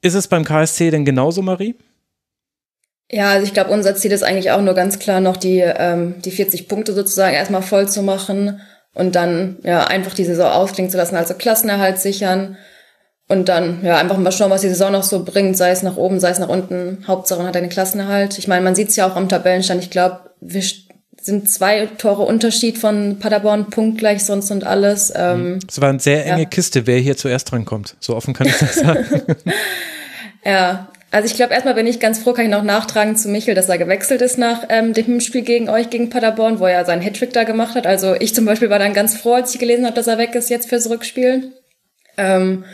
[0.00, 1.74] Ist es beim KSC denn genauso, Marie?
[3.10, 6.16] Ja, also ich glaube, unser Ziel ist eigentlich auch nur ganz klar noch die, ähm,
[6.24, 8.60] die 40 Punkte sozusagen erstmal voll zu machen
[8.94, 12.56] und dann ja einfach die Saison ausklingen zu lassen, also Klassenerhalt sichern
[13.28, 15.96] und dann, ja, einfach mal schauen, was die Saison noch so bringt, sei es nach
[15.96, 17.04] oben, sei es nach unten.
[17.06, 18.38] Hauptsache man hat eine Klassenerhalt.
[18.38, 19.82] Ich meine, man sieht es ja auch am Tabellenstand.
[19.82, 20.62] Ich glaube, wir
[21.20, 25.10] sind zwei Tore Unterschied von Paderborn, punktgleich sonst und alles.
[25.16, 26.48] Ähm, es war eine sehr enge ja.
[26.48, 27.96] Kiste, wer hier zuerst drankommt.
[27.98, 29.22] So offen kann ich das sagen.
[30.44, 33.54] ja, also ich glaube, erstmal bin ich ganz froh, kann ich noch nachtragen zu Michel,
[33.54, 37.02] dass er gewechselt ist nach ähm, dem Spiel gegen euch, gegen Paderborn, wo er seinen
[37.02, 37.86] Hattrick da gemacht hat.
[37.86, 40.34] Also ich zum Beispiel war dann ganz froh, als ich gelesen habe, dass er weg
[40.34, 41.52] ist jetzt fürs Rückspiel.
[42.18, 42.64] Ähm,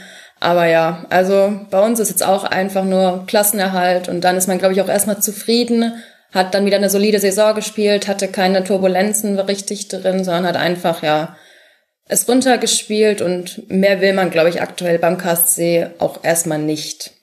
[0.41, 4.57] aber ja, also bei uns ist jetzt auch einfach nur Klassenerhalt und dann ist man,
[4.57, 5.93] glaube ich, auch erstmal zufrieden,
[6.33, 11.03] hat dann wieder eine solide Saison gespielt, hatte keine Turbulenzen richtig drin, sondern hat einfach,
[11.03, 11.37] ja,
[12.09, 17.20] es runtergespielt und mehr will man, glaube ich, aktuell beim KSC auch erstmal nicht.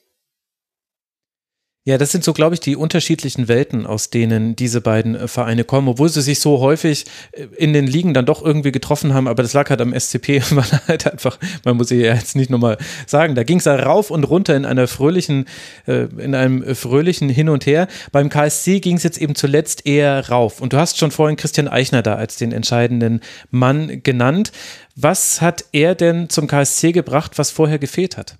[1.88, 5.64] Ja, das sind so, glaube ich, die unterschiedlichen Welten, aus denen diese beiden äh, Vereine
[5.64, 9.26] kommen, obwohl sie sich so häufig äh, in den Ligen dann doch irgendwie getroffen haben.
[9.26, 12.76] Aber das lag halt am SCP, weil halt einfach, man muss ja jetzt nicht nochmal
[13.06, 15.46] sagen, da ging es ja rauf und runter in einer fröhlichen,
[15.86, 17.88] äh, in einem fröhlichen Hin und Her.
[18.12, 20.60] Beim KSC ging es jetzt eben zuletzt eher rauf.
[20.60, 23.20] Und du hast schon vorhin Christian Eichner da als den entscheidenden
[23.50, 24.52] Mann genannt.
[24.94, 28.36] Was hat er denn zum KSC gebracht, was vorher gefehlt hat?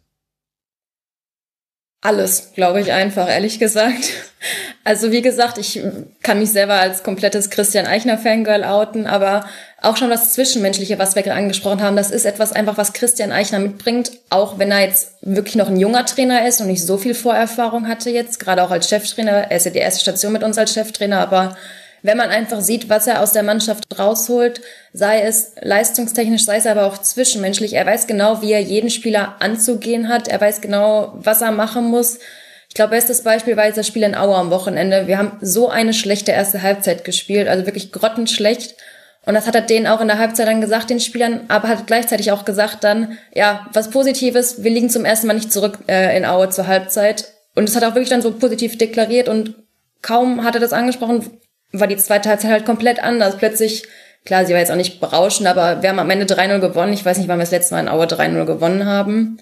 [2.01, 4.11] Alles, glaube ich einfach, ehrlich gesagt.
[4.85, 5.83] Also wie gesagt, ich
[6.23, 9.45] kann mich selber als komplettes Christian Eichner Fangirl outen, aber
[9.83, 13.33] auch schon das Zwischenmenschliche, was wir gerade angesprochen haben, das ist etwas einfach, was Christian
[13.33, 16.99] Eichner mitbringt, auch wenn er jetzt wirklich noch ein junger Trainer ist und nicht so
[16.99, 19.51] viel Vorerfahrung hatte jetzt, gerade auch als Cheftrainer.
[19.51, 21.57] Er ist ja die erste Station mit uns als Cheftrainer, aber
[22.03, 24.61] wenn man einfach sieht, was er aus der Mannschaft rausholt,
[24.93, 27.75] sei es leistungstechnisch, sei es aber auch zwischenmenschlich.
[27.75, 30.29] Er weiß genau, wie er jeden Spieler anzugehen hat.
[30.29, 32.19] Er weiß genau, was er machen muss.
[32.69, 35.07] Ich glaube, bestes Beispiel war jetzt das Spiel in Aue am Wochenende.
[35.07, 38.77] Wir haben so eine schlechte erste Halbzeit gespielt, also wirklich grottenschlecht.
[39.25, 41.87] Und das hat er denen auch in der Halbzeit dann gesagt, den Spielern, aber hat
[41.87, 46.17] gleichzeitig auch gesagt dann, ja, was Positives, wir liegen zum ersten Mal nicht zurück äh,
[46.17, 47.29] in Aue zur Halbzeit.
[47.55, 49.55] Und es hat auch wirklich dann so positiv deklariert und
[50.01, 51.41] kaum hat er das angesprochen,
[51.73, 53.37] war die zweite Halbzeit halt komplett anders.
[53.37, 53.85] Plötzlich,
[54.25, 56.93] klar, sie war jetzt auch nicht berauschend, aber wir haben am Ende 3-0 gewonnen.
[56.93, 59.39] Ich weiß nicht, wann wir das letzte Mal in Aue 3-0 gewonnen haben.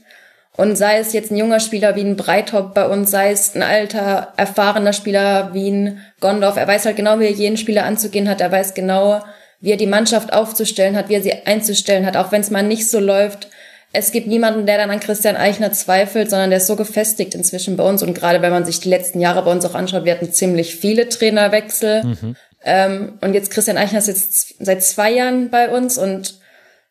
[0.57, 3.63] Und sei es jetzt ein junger Spieler wie ein Breithop bei uns, sei es ein
[3.63, 8.29] alter, erfahrener Spieler wie ein Gondorf, er weiß halt genau, wie er jeden Spieler anzugehen
[8.29, 8.41] hat.
[8.41, 9.23] Er weiß genau,
[9.61, 12.63] wie er die Mannschaft aufzustellen hat, wie er sie einzustellen hat, auch wenn es mal
[12.63, 13.49] nicht so läuft
[13.97, 17.77] es gibt niemanden, der dann an Christian Eichner zweifelt, sondern der ist so gefestigt inzwischen
[17.77, 18.03] bei uns.
[18.03, 20.77] Und gerade wenn man sich die letzten Jahre bei uns auch anschaut, wir hatten ziemlich
[20.77, 22.05] viele Trainerwechsel.
[22.05, 22.37] Mhm.
[22.65, 26.39] Ähm, und jetzt Christian Eichner ist jetzt seit zwei Jahren bei uns und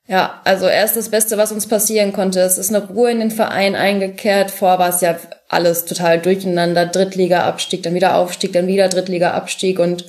[0.08, 2.40] ja, also er ist das Beste, was uns passieren konnte.
[2.40, 4.52] Es ist eine Ruhe in den Verein eingekehrt.
[4.52, 5.18] Vorher war es ja
[5.50, 6.86] alles total durcheinander.
[6.86, 10.06] Drittliga-Abstieg, dann wieder Aufstieg, dann wieder Drittliga-Abstieg und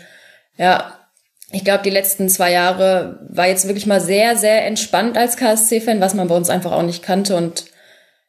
[0.59, 0.92] ja,
[1.53, 6.01] ich glaube, die letzten zwei Jahre war jetzt wirklich mal sehr, sehr entspannt als KSC-Fan,
[6.01, 7.36] was man bei uns einfach auch nicht kannte.
[7.36, 7.66] Und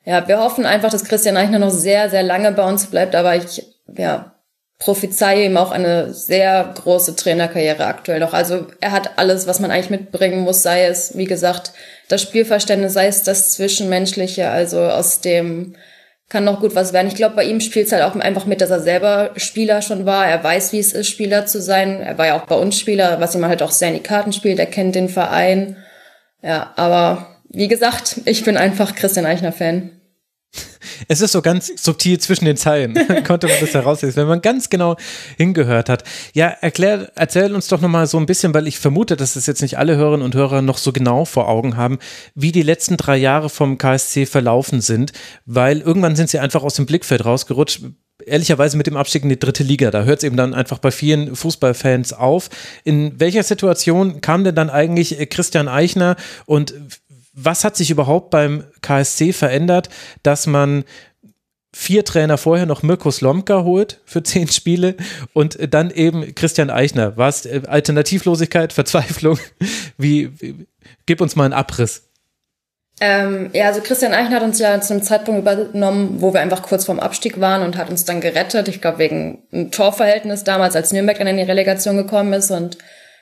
[0.05, 3.15] ja, wir hoffen einfach, dass Christian Eichner noch sehr, sehr lange bei uns bleibt.
[3.15, 3.65] Aber ich
[3.97, 4.37] ja,
[4.79, 8.33] prophezeie ihm auch eine sehr große Trainerkarriere aktuell noch.
[8.33, 11.71] Also er hat alles, was man eigentlich mitbringen muss, sei es, wie gesagt,
[12.09, 15.75] das Spielverständnis, sei es das Zwischenmenschliche, also aus dem
[16.29, 17.07] kann noch gut was werden.
[17.07, 20.05] Ich glaube, bei ihm spielt es halt auch einfach mit, dass er selber Spieler schon
[20.05, 20.27] war.
[20.27, 22.01] Er weiß, wie es ist, Spieler zu sein.
[22.01, 24.33] Er war ja auch bei uns Spieler, was ihm halt auch sehr in die Karten
[24.33, 24.59] spielt.
[24.59, 25.77] Er kennt den Verein.
[26.41, 29.91] Ja, aber wie gesagt, ich bin einfach Christian Eichner-Fan.
[31.07, 32.93] Es ist so ganz subtil zwischen den Zeilen,
[33.25, 34.97] konnte man das herauslesen, wenn man ganz genau
[35.37, 36.03] hingehört hat.
[36.33, 39.61] Ja, erklär, erzähl uns doch nochmal so ein bisschen, weil ich vermute, dass es jetzt
[39.61, 41.99] nicht alle Hörerinnen und Hörer noch so genau vor Augen haben,
[42.35, 45.11] wie die letzten drei Jahre vom KSC verlaufen sind,
[45.45, 47.81] weil irgendwann sind sie einfach aus dem Blickfeld rausgerutscht
[48.25, 49.91] ehrlicherweise mit dem Abstieg in die dritte Liga.
[49.91, 52.49] Da hört es eben dann einfach bei vielen Fußballfans auf.
[52.83, 56.73] In welcher Situation kam denn dann eigentlich Christian Eichner und
[57.37, 59.89] was hat sich überhaupt beim KSC verändert,
[60.23, 60.83] dass man
[61.71, 64.95] vier Trainer vorher noch Mirko Slomka holt für zehn Spiele
[65.33, 67.15] und dann eben Christian Eichner.
[67.15, 69.39] War es äh, Alternativlosigkeit, Verzweiflung?
[69.97, 70.67] Wie, wie,
[71.07, 72.03] gib uns mal einen Abriss.
[72.99, 76.63] Ähm, ja, also Christian Eichner hat uns ja zu einem Zeitpunkt übernommen, wo wir einfach
[76.63, 78.67] kurz vorm Abstieg waren und hat uns dann gerettet.
[78.67, 82.77] Ich glaube, wegen einem Torverhältnis damals, als Nürnberg dann in die Relegation gekommen ist und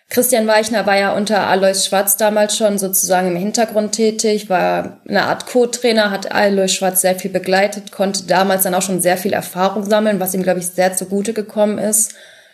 [0.09, 5.23] Christian Weichner war ja unter Alois Schwarz damals schon sozusagen im Hintergrund tätig, war eine
[5.23, 9.33] Art Co-Trainer, hat Alois Schwarz sehr viel begleitet, konnte damals dann auch schon sehr viel
[9.33, 12.13] Erfahrung sammeln, was ihm, glaube ich, sehr zugute gekommen ist.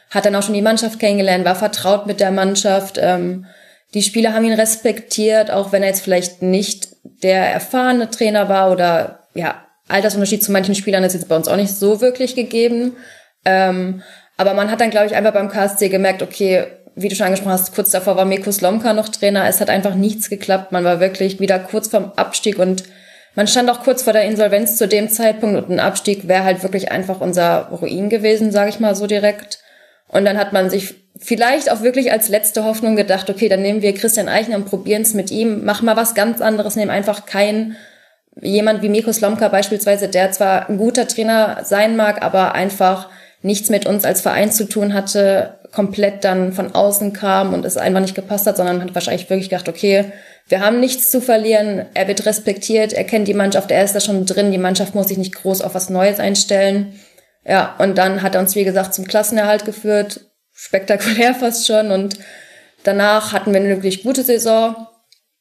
[0.10, 2.98] Hat dann auch schon die Mannschaft kennengelernt, war vertraut mit der Mannschaft.
[2.98, 3.46] Ähm,
[3.94, 8.72] die Spieler haben ihn respektiert, auch wenn er jetzt vielleicht nicht der erfahrene Trainer war
[8.72, 12.96] oder ja, Altersunterschied zu manchen Spielern ist jetzt bei uns auch nicht so wirklich gegeben.
[13.44, 14.04] Ähm,
[14.38, 16.66] aber man hat dann, glaube ich, einfach beim KSC gemerkt, okay,
[16.96, 19.48] wie du schon angesprochen hast, kurz davor war Meko Slomka noch Trainer.
[19.48, 20.72] Es hat einfach nichts geklappt.
[20.72, 22.84] Man war wirklich wieder kurz vorm Abstieg und
[23.36, 26.64] man stand auch kurz vor der Insolvenz zu dem Zeitpunkt und ein Abstieg wäre halt
[26.64, 29.60] wirklich einfach unser Ruin gewesen, sage ich mal so direkt.
[30.10, 33.82] Und dann hat man sich vielleicht auch wirklich als letzte Hoffnung gedacht, okay, dann nehmen
[33.82, 37.26] wir Christian Eichner und probieren es mit ihm, mach mal was ganz anderes, nehmen einfach
[37.26, 37.78] keinen
[38.42, 43.10] jemand wie Miko Slomka beispielsweise, der zwar ein guter Trainer sein mag, aber einfach
[43.42, 47.78] nichts mit uns als Verein zu tun hatte, komplett dann von außen kam und es
[47.78, 50.12] einfach nicht gepasst hat, sondern hat wahrscheinlich wirklich gedacht, okay,
[50.48, 54.02] wir haben nichts zu verlieren, er wird respektiert, er kennt die Mannschaft, er ist da
[54.02, 57.00] schon drin, die Mannschaft muss sich nicht groß auf was Neues einstellen.
[57.46, 60.22] Ja, und dann hat er uns, wie gesagt, zum Klassenerhalt geführt,
[60.54, 62.18] spektakulär fast schon und
[62.84, 64.76] danach hatten wir eine wirklich gute Saison.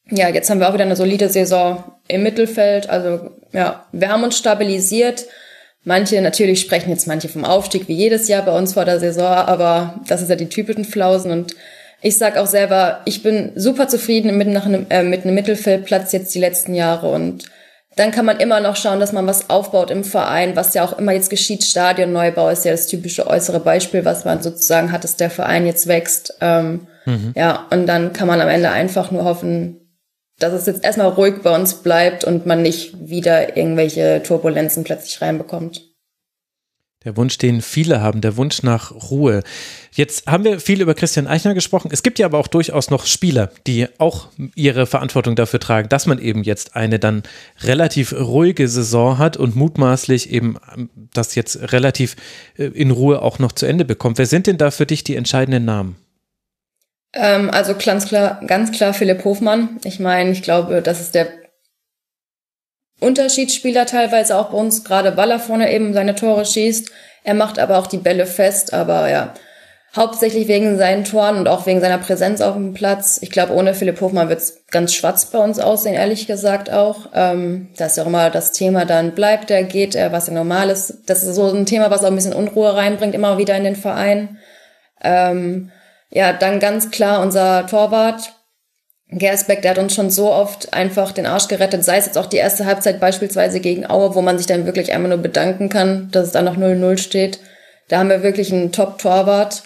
[0.09, 4.23] Ja, jetzt haben wir auch wieder eine solide Saison im Mittelfeld, also ja, wir haben
[4.23, 5.25] uns stabilisiert,
[5.83, 9.25] Manche, natürlich sprechen jetzt manche vom Aufstieg wie jedes Jahr bei uns vor der Saison,
[9.25, 11.55] aber das ist ja die typischen Flausen und
[12.03, 16.11] ich sag auch selber, ich bin super zufrieden mit, nach einem, äh, mit einem Mittelfeldplatz
[16.11, 17.45] jetzt die letzten Jahre und
[17.95, 20.97] dann kann man immer noch schauen, dass man was aufbaut im Verein, was ja auch
[20.97, 21.63] immer jetzt geschieht.
[21.63, 25.87] Stadionneubau ist ja das typische äußere Beispiel, was man sozusagen hat, dass der Verein jetzt
[25.87, 26.35] wächst.
[26.39, 27.33] Ähm, mhm.
[27.35, 29.80] Ja, und dann kann man am Ende einfach nur hoffen,
[30.41, 35.21] dass es jetzt erstmal ruhig bei uns bleibt und man nicht wieder irgendwelche Turbulenzen plötzlich
[35.21, 35.91] reinbekommt.
[37.03, 39.41] Der Wunsch, den viele haben, der Wunsch nach Ruhe.
[39.91, 41.89] Jetzt haben wir viel über Christian Eichner gesprochen.
[41.91, 46.05] Es gibt ja aber auch durchaus noch Spieler, die auch ihre Verantwortung dafür tragen, dass
[46.05, 47.23] man eben jetzt eine dann
[47.61, 50.57] relativ ruhige Saison hat und mutmaßlich eben
[51.11, 52.15] das jetzt relativ
[52.55, 54.19] äh, in Ruhe auch noch zu Ende bekommt.
[54.19, 55.95] Wer sind denn da für dich die entscheidenden Namen?
[57.13, 59.79] Ähm, also ganz klar, ganz klar Philipp Hofmann.
[59.83, 61.27] Ich meine, ich glaube, das ist der
[62.99, 66.91] Unterschiedsspieler teilweise auch bei uns, gerade weil er vorne eben seine Tore schießt.
[67.23, 69.33] Er macht aber auch die Bälle fest, aber ja,
[69.95, 73.19] hauptsächlich wegen seinen Toren und auch wegen seiner Präsenz auf dem Platz.
[73.21, 77.09] Ich glaube, ohne Philipp Hofmann wird's ganz schwarz bei uns aussehen, ehrlich gesagt auch.
[77.13, 80.33] Ähm, da ist ja auch immer das Thema, dann bleibt er, geht er, was ja
[80.33, 80.99] normal ist.
[81.07, 83.75] Das ist so ein Thema, was auch ein bisschen Unruhe reinbringt, immer wieder in den
[83.75, 84.37] Verein.
[85.03, 85.71] Ähm,
[86.11, 88.33] ja, dann ganz klar unser Torwart.
[89.13, 92.27] Gersbeck, der hat uns schon so oft einfach den Arsch gerettet, sei es jetzt auch
[92.27, 96.09] die erste Halbzeit beispielsweise gegen Aue, wo man sich dann wirklich einmal nur bedanken kann,
[96.11, 97.39] dass es da noch 0-0 steht.
[97.89, 99.63] Da haben wir wirklich einen Top-Torwart.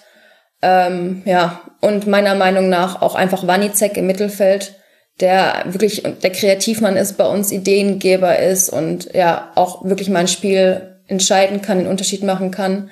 [0.64, 4.74] Ähm, ja, und meiner Meinung nach auch einfach Wanizek im Mittelfeld,
[5.20, 10.28] der wirklich der Kreativmann ist, bei uns Ideengeber ist und ja, auch wirklich mal ein
[10.28, 12.90] Spiel entscheiden kann, den Unterschied machen kann.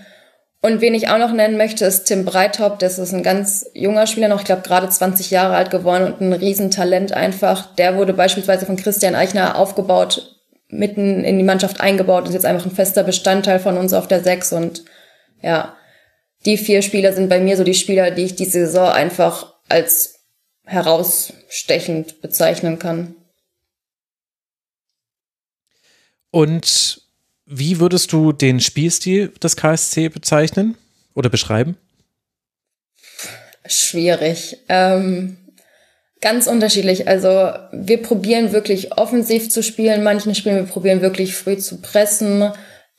[0.66, 2.82] Und wen ich auch noch nennen möchte, ist Tim Breithaupt.
[2.82, 6.22] Das ist ein ganz junger Spieler noch, ich glaube gerade 20 Jahre alt geworden und
[6.22, 7.76] ein Riesentalent einfach.
[7.76, 10.39] Der wurde beispielsweise von Christian Eichner aufgebaut,
[10.70, 14.24] mitten in die Mannschaft eingebaut, ist jetzt einfach ein fester Bestandteil von uns auf der
[14.24, 14.53] Sechs.
[14.53, 14.86] Und
[15.41, 15.76] ja,
[16.45, 20.22] die vier Spieler sind bei mir so die Spieler, die ich diese Saison einfach als
[20.64, 23.16] herausstechend bezeichnen kann.
[26.32, 27.02] Und
[27.45, 30.75] wie würdest du den Spielstil des KSC bezeichnen
[31.13, 31.77] oder beschreiben?
[33.65, 34.57] Schwierig.
[34.69, 35.37] Ähm,
[36.23, 37.09] Ganz unterschiedlich.
[37.09, 40.03] Also wir probieren wirklich offensiv zu spielen.
[40.03, 42.49] Manchen Spielen wir probieren wirklich früh zu pressen.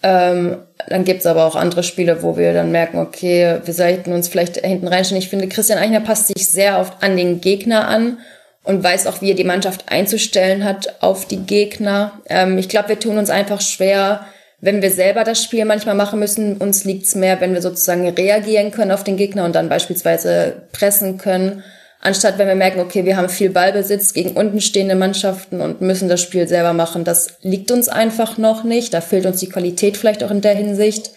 [0.02, 4.28] Ähm, dann gibt's aber auch andere Spiele, wo wir dann merken, okay, wir sollten uns
[4.28, 5.22] vielleicht hinten reinstellen.
[5.22, 8.18] Ich finde, Christian Eichner passt sich sehr oft an den Gegner an
[8.64, 12.20] und weiß auch, wie er die Mannschaft einzustellen hat auf die Gegner.
[12.26, 14.26] Ähm, ich glaube, wir tun uns einfach schwer,
[14.60, 16.56] wenn wir selber das Spiel manchmal machen müssen.
[16.56, 21.18] Uns liegt's mehr, wenn wir sozusagen reagieren können auf den Gegner und dann beispielsweise pressen
[21.18, 21.62] können
[22.04, 26.08] anstatt wenn wir merken, okay, wir haben viel Ballbesitz gegen unten stehende Mannschaften und müssen
[26.08, 27.02] das Spiel selber machen.
[27.02, 28.94] Das liegt uns einfach noch nicht.
[28.94, 31.10] Da fehlt uns die Qualität vielleicht auch in der Hinsicht.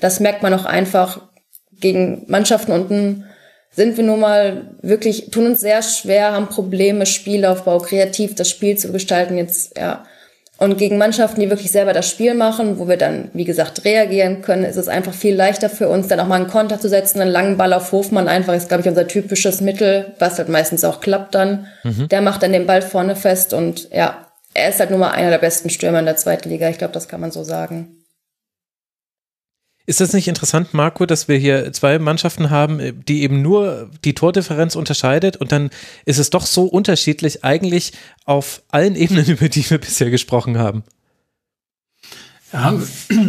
[0.00, 1.22] Das merkt man auch einfach
[1.72, 3.24] gegen Mannschaften unten
[3.74, 8.78] sind wir nun mal wirklich, tun uns sehr schwer, haben Probleme, Spielaufbau, kreativ das Spiel
[8.78, 9.36] zu gestalten.
[9.36, 10.04] Jetzt, ja,
[10.56, 14.40] und gegen Mannschaften, die wirklich selber das Spiel machen, wo wir dann, wie gesagt, reagieren
[14.40, 17.20] können, ist es einfach viel leichter für uns, dann auch mal einen Konter zu setzen,
[17.20, 20.84] einen langen Ball auf Hofmann einfach ist, glaube ich, unser typisches Mittel, was halt meistens
[20.84, 21.66] auch klappt dann.
[21.82, 22.08] Mhm.
[22.08, 25.30] Der macht dann den Ball vorne fest und ja, er ist halt nun mal einer
[25.30, 26.68] der besten Stürmer in der zweiten Liga.
[26.68, 28.03] Ich glaube, das kann man so sagen.
[29.86, 34.14] Ist das nicht interessant, Marco, dass wir hier zwei Mannschaften haben, die eben nur die
[34.14, 35.68] Tordifferenz unterscheidet und dann
[36.06, 37.92] ist es doch so unterschiedlich eigentlich
[38.24, 40.84] auf allen Ebenen, über die wir bisher gesprochen haben?
[42.54, 42.72] Ja,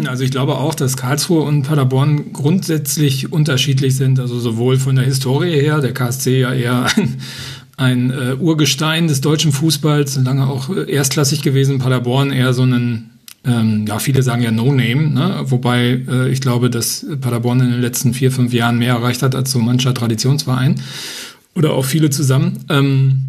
[0.07, 4.19] also ich glaube auch, dass Karlsruhe und Paderborn grundsätzlich unterschiedlich sind.
[4.19, 7.17] Also sowohl von der Historie her, der KSC ja eher ein,
[7.75, 13.14] ein äh, Urgestein des deutschen Fußballs, lange auch erstklassig gewesen, Paderborn eher so ein
[13.45, 15.41] ähm, ja, viele sagen ja No-Name, ne?
[15.43, 19.35] wobei äh, ich glaube, dass Paderborn in den letzten vier, fünf Jahren mehr erreicht hat
[19.35, 20.81] als so mancher Traditionsverein
[21.53, 22.65] oder auch viele zusammen.
[22.69, 23.25] Ähm,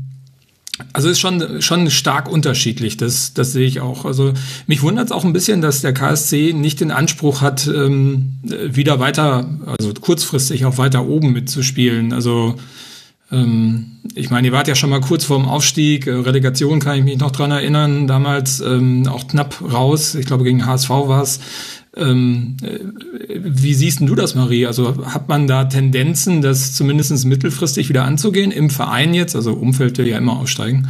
[0.93, 4.05] also ist schon, schon stark unterschiedlich, das, das sehe ich auch.
[4.05, 4.35] Also
[4.67, 9.01] mich wundert es auch ein bisschen, dass der KSC nicht den Anspruch hat, ähm, wieder
[9.01, 12.13] weiter, also kurzfristig auch weiter oben mitzuspielen.
[12.13, 12.57] Also
[13.31, 17.19] ich meine, ihr wart ja schon mal kurz vorm Aufstieg, äh, Relegation kann ich mich
[17.19, 21.41] noch dran erinnern, damals ähm, auch knapp raus, ich glaube gegen HSV war es.
[21.97, 22.79] Ähm, äh,
[23.43, 24.67] wie siehst du das, Marie?
[24.67, 29.35] Also hat man da Tendenzen, das zumindest mittelfristig wieder anzugehen im Verein jetzt?
[29.35, 30.89] Also Umfeld will ja immer aufsteigen.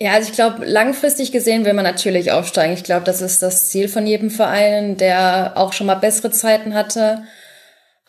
[0.00, 2.74] Ja, also ich glaube, langfristig gesehen will man natürlich aufsteigen.
[2.74, 6.74] Ich glaube, das ist das Ziel von jedem Verein, der auch schon mal bessere Zeiten
[6.74, 7.22] hatte.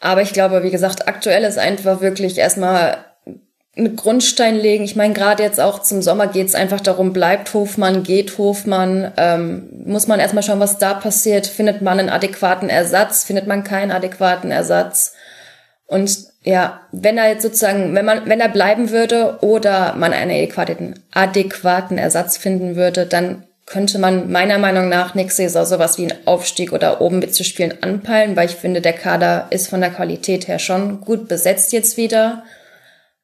[0.03, 2.97] Aber ich glaube, wie gesagt, aktuell ist einfach wirklich erstmal
[3.73, 4.83] mit Grundstein legen.
[4.83, 9.13] Ich meine, gerade jetzt auch zum Sommer geht es einfach darum, bleibt Hofmann, geht Hofmann,
[9.15, 11.47] ähm, muss man erstmal schauen, was da passiert.
[11.47, 15.13] Findet man einen adäquaten Ersatz, findet man keinen adäquaten Ersatz?
[15.85, 20.31] Und ja, wenn er jetzt sozusagen, wenn man, wenn er bleiben würde oder man einen
[20.31, 26.05] adäquaten, adäquaten Ersatz finden würde, dann könnte man meiner Meinung nach nächste Saison sowas wie
[26.05, 30.47] ein Aufstieg oder oben mitzuspielen anpeilen, weil ich finde, der Kader ist von der Qualität
[30.47, 32.43] her schon gut besetzt jetzt wieder.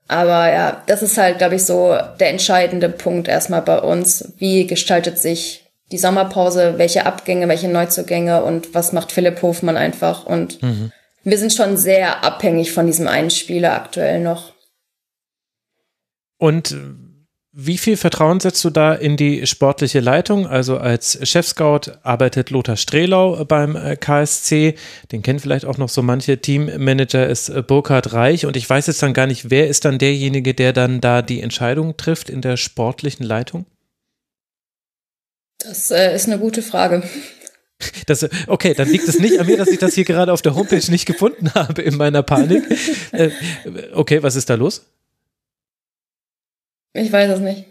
[0.08, 4.34] Aber ja, das ist halt, glaube ich, so der entscheidende Punkt erstmal bei uns.
[4.38, 6.76] Wie gestaltet sich die Sommerpause?
[6.78, 10.26] Welche Abgänge, welche Neuzugänge und was macht Philipp Hofmann einfach?
[10.26, 10.92] Und mhm.
[11.24, 14.54] wir sind schon sehr abhängig von diesem einen Spieler aktuell noch.
[16.40, 16.76] Und
[17.62, 20.48] wie viel Vertrauen setzt du da in die sportliche Leitung?
[20.48, 24.76] Also als Chefscout arbeitet Lothar Strehlau beim äh, KSC.
[25.12, 26.40] Den kennen vielleicht auch noch so manche.
[26.40, 28.46] Teammanager ist äh, Burkhard Reich.
[28.46, 31.42] Und ich weiß jetzt dann gar nicht, wer ist dann derjenige, der dann da die
[31.42, 33.66] Entscheidung trifft in der sportlichen Leitung?
[35.60, 37.04] Das äh, ist eine gute Frage.
[38.08, 40.56] Das, okay, dann liegt es nicht an mir, dass ich das hier gerade auf der
[40.56, 42.64] Homepage nicht gefunden habe in meiner Panik.
[43.12, 43.32] Äh,
[43.94, 44.86] okay, was ist da los?
[46.94, 47.66] Ich weiß es nicht.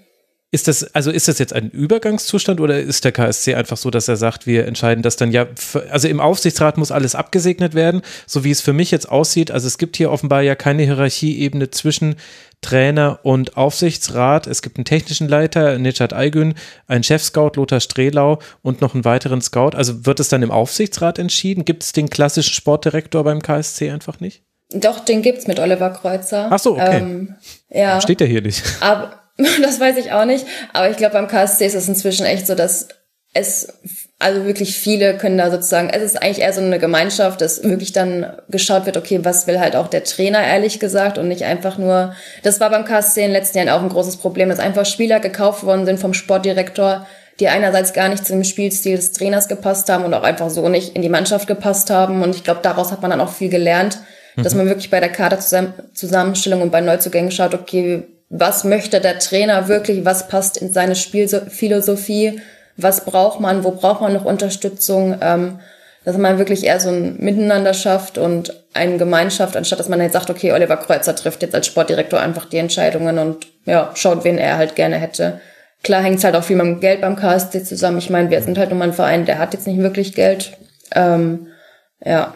[0.51, 4.09] Ist das, also ist das jetzt ein Übergangszustand oder ist der KSC einfach so, dass
[4.09, 5.47] er sagt, wir entscheiden das dann ja,
[5.91, 9.51] also im Aufsichtsrat muss alles abgesegnet werden, so wie es für mich jetzt aussieht.
[9.51, 12.17] Also es gibt hier offenbar ja keine Hierarchieebene zwischen
[12.63, 14.47] Trainer und Aufsichtsrat.
[14.47, 16.55] Es gibt einen technischen Leiter, Nitschad Aygün,
[16.87, 19.73] einen Chefscout, Lothar Strehlau und noch einen weiteren Scout.
[19.75, 21.67] Also wird es dann im Aufsichtsrat entschieden?
[21.67, 24.48] Gibt es den klassischen Sportdirektor beim KSC einfach nicht?
[24.71, 26.49] Doch, den gibt's mit Oliver Kreuzer.
[26.51, 26.99] Ach so, okay.
[26.99, 27.37] Ähm,
[27.71, 28.01] ja.
[28.01, 28.63] Steht der hier nicht.
[28.81, 29.13] Aber,
[29.63, 30.47] das weiß ich auch nicht.
[30.73, 32.89] Aber ich glaube, beim KSC ist es inzwischen echt so, dass
[33.35, 33.69] es,
[34.19, 37.93] also wirklich viele können da sozusagen, es ist eigentlich eher so eine Gemeinschaft, dass wirklich
[37.93, 41.79] dann geschaut wird, okay, was will halt auch der Trainer, ehrlich gesagt, und nicht einfach
[41.79, 44.87] nur, das war beim KSC in den letzten Jahren auch ein großes Problem, dass einfach
[44.87, 47.07] Spieler gekauft worden sind vom Sportdirektor,
[47.39, 50.97] die einerseits gar nicht zum Spielstil des Trainers gepasst haben und auch einfach so nicht
[50.97, 52.23] in die Mannschaft gepasst haben.
[52.23, 53.99] Und ich glaube, daraus hat man dann auch viel gelernt,
[54.43, 59.69] dass man wirklich bei der Kaderzusammenstellung und bei Neuzugängen schaut, okay, was möchte der Trainer
[59.69, 62.41] wirklich, was passt in seine Spielphilosophie,
[62.77, 65.17] was braucht man, wo braucht man noch Unterstützung.
[65.21, 65.59] Ähm,
[66.09, 70.15] dass man wirklich eher so ein Miteinander schafft und eine Gemeinschaft, anstatt dass man jetzt
[70.15, 74.39] sagt, okay, Oliver Kreuzer trifft jetzt als Sportdirektor einfach die Entscheidungen und ja, schaut, wen
[74.39, 75.39] er halt gerne hätte.
[75.83, 77.99] Klar hängt es halt auch viel mit dem Geld beim KSC zusammen.
[77.99, 80.53] Ich meine, wir sind halt nur mal ein Verein, der hat jetzt nicht wirklich Geld.
[80.95, 81.49] Ähm,
[82.03, 82.35] ja.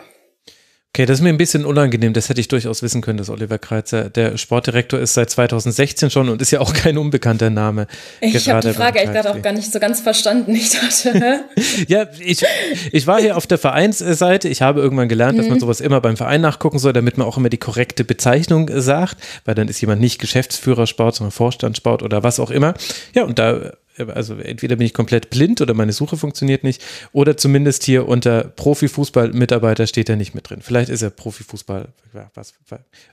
[0.94, 2.12] Okay, das ist mir ein bisschen unangenehm.
[2.12, 6.28] Das hätte ich durchaus wissen können, dass Oliver Kreizer der Sportdirektor ist seit 2016 schon
[6.28, 7.86] und ist ja auch kein unbekannter Name.
[8.20, 10.54] Ich habe die Frage echt gerade auch gar nicht so ganz verstanden.
[10.54, 11.44] Ich dachte,
[11.88, 12.44] ja, ich,
[12.92, 14.50] ich war hier auf der Vereinsseite.
[14.50, 15.60] Ich habe irgendwann gelernt, dass man mhm.
[15.60, 19.16] sowas immer beim Verein nachgucken soll, damit man auch immer die korrekte Bezeichnung sagt,
[19.46, 22.74] weil dann ist jemand nicht Geschäftsführer Sport, sondern Vorstand Sport oder was auch immer.
[23.14, 26.82] Ja, und da also entweder bin ich komplett blind oder meine Suche funktioniert nicht
[27.12, 30.60] oder zumindest hier unter Profifußball-Mitarbeiter steht er nicht mit drin.
[30.62, 31.88] Vielleicht ist er Profifußball,
[32.34, 32.54] was,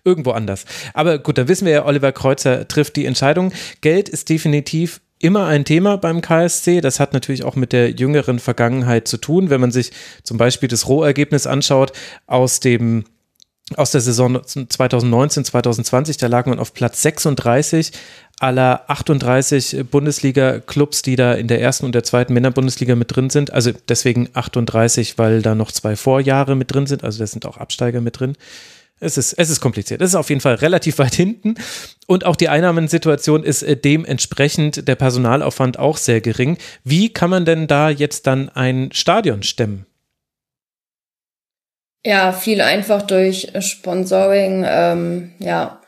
[0.04, 0.66] irgendwo anders.
[0.94, 3.52] Aber gut, dann wissen wir ja, Oliver Kreuzer trifft die Entscheidung.
[3.82, 6.82] Geld ist definitiv immer ein Thema beim KSC.
[6.82, 9.50] Das hat natürlich auch mit der jüngeren Vergangenheit zu tun.
[9.50, 9.92] Wenn man sich
[10.24, 11.92] zum Beispiel das Rohergebnis anschaut
[12.26, 13.04] aus dem
[13.76, 17.92] aus der Saison 2019, 2020, da lag man auf Platz 36
[18.40, 23.52] aller 38 Bundesliga-Clubs, die da in der ersten und der zweiten Männerbundesliga mit drin sind.
[23.52, 27.04] Also deswegen 38, weil da noch zwei Vorjahre mit drin sind.
[27.04, 28.36] Also da sind auch Absteiger mit drin.
[29.02, 30.02] Es ist, es ist kompliziert.
[30.02, 31.56] Es ist auf jeden Fall relativ weit hinten.
[32.08, 36.58] Und auch die Einnahmensituation ist äh, dementsprechend der Personalaufwand auch sehr gering.
[36.84, 39.86] Wie kann man denn da jetzt dann ein Stadion stemmen?
[42.06, 45.80] Ja, viel einfach durch Sponsoring, ähm, ja,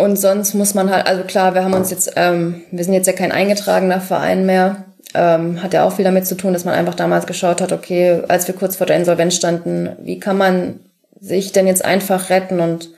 [0.00, 3.06] und sonst muss man halt, also klar, wir haben uns jetzt, ähm, wir sind jetzt
[3.06, 4.84] ja kein eingetragener Verein mehr.
[5.12, 8.22] Ähm, hat ja auch viel damit zu tun, dass man einfach damals geschaut hat, okay,
[8.28, 10.80] als wir kurz vor der Insolvenz standen, wie kann man
[11.20, 12.60] sich denn jetzt einfach retten?
[12.60, 12.90] Und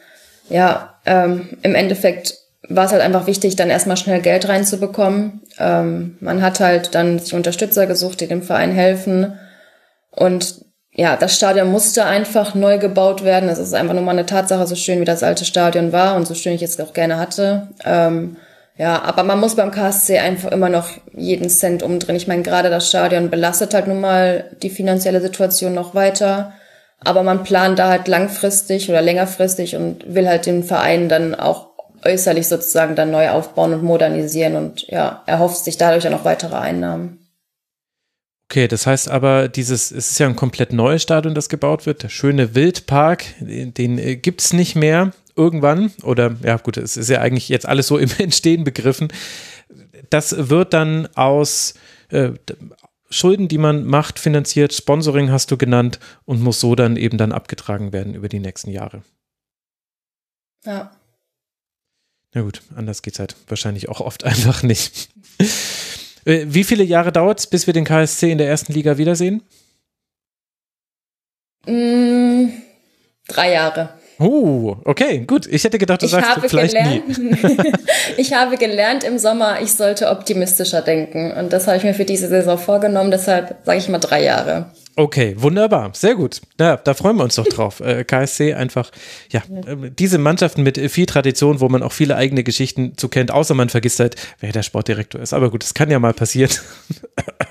[0.49, 2.35] ja, ähm, im Endeffekt
[2.69, 5.41] war es halt einfach wichtig, dann erstmal schnell Geld reinzubekommen.
[5.59, 9.39] Ähm, man hat halt dann sich Unterstützer gesucht, die dem Verein helfen.
[10.13, 13.49] Und ja, das Stadion musste einfach neu gebaut werden.
[13.49, 16.27] Das ist einfach nur mal eine Tatsache, so schön wie das alte Stadion war und
[16.27, 17.69] so schön ich es auch gerne hatte.
[17.85, 18.37] Ähm,
[18.77, 22.17] ja, aber man muss beim KSC einfach immer noch jeden Cent umdrehen.
[22.17, 26.53] Ich meine, gerade das Stadion belastet halt nun mal die finanzielle Situation noch weiter.
[27.05, 31.71] Aber man plant da halt langfristig oder längerfristig und will halt den Verein dann auch
[32.05, 36.57] äußerlich sozusagen dann neu aufbauen und modernisieren und ja, erhofft sich dadurch dann noch weitere
[36.57, 37.22] Einnahmen.
[38.53, 42.03] Okay, das heißt aber, dieses, es ist ja ein komplett neues Stadion, das gebaut wird.
[42.03, 45.91] Der schöne Wildpark, den, den äh, gibt es nicht mehr irgendwann.
[46.03, 49.09] Oder ja, gut, es ist ja eigentlich jetzt alles so im Entstehen begriffen.
[50.11, 51.73] Das wird dann aus
[52.11, 52.33] äh,
[53.09, 57.33] Schulden, die man macht, finanziert, Sponsoring hast du genannt und muss so dann eben dann
[57.33, 59.03] abgetragen werden über die nächsten Jahre.
[60.67, 60.95] Ja.
[62.35, 65.09] Na gut, anders geht es halt wahrscheinlich auch oft einfach nicht.
[66.25, 69.43] Äh, wie viele Jahre dauert es, bis wir den KSC in der ersten Liga wiedersehen?
[71.67, 72.49] Mm,
[73.29, 73.91] drei Jahre.
[74.19, 75.47] Oh, okay, gut.
[75.47, 77.73] Ich hätte gedacht, du ich sagst vielleicht gelernt, nie.
[78.17, 81.33] ich habe gelernt im Sommer, ich sollte optimistischer denken.
[81.33, 83.11] Und das habe ich mir für diese Saison vorgenommen.
[83.11, 84.67] Deshalb sage ich mal drei Jahre.
[84.95, 86.43] Okay, wunderbar, sehr gut.
[86.61, 87.81] Ja, da freuen wir uns doch drauf.
[87.81, 88.91] Äh, KSC einfach,
[89.31, 93.31] ja, äh, diese Mannschaften mit viel Tradition, wo man auch viele eigene Geschichten zu kennt,
[93.31, 95.33] außer man vergisst halt, wer der Sportdirektor ist.
[95.33, 96.51] Aber gut, das kann ja mal passieren.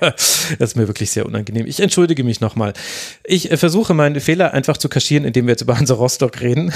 [0.00, 1.66] das ist mir wirklich sehr unangenehm.
[1.66, 2.74] Ich entschuldige mich nochmal.
[3.24, 6.72] Ich äh, versuche meinen Fehler einfach zu kaschieren, indem wir jetzt über Hansa Rostock reden.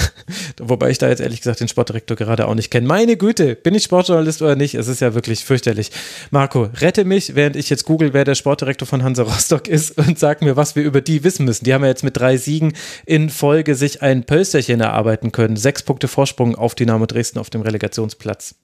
[0.59, 2.87] Wobei ich da jetzt ehrlich gesagt den Sportdirektor gerade auch nicht kenne.
[2.87, 4.75] Meine Güte, bin ich Sportjournalist oder nicht?
[4.75, 5.91] Es ist ja wirklich fürchterlich.
[6.29, 10.19] Marco, rette mich, während ich jetzt google, wer der Sportdirektor von Hansa Rostock ist und
[10.19, 11.63] sag mir, was wir über die wissen müssen.
[11.63, 12.73] Die haben ja jetzt mit drei Siegen
[13.05, 15.55] in Folge sich ein Pölsterchen erarbeiten können.
[15.55, 18.55] Sechs Punkte Vorsprung auf Dynamo Dresden auf dem Relegationsplatz.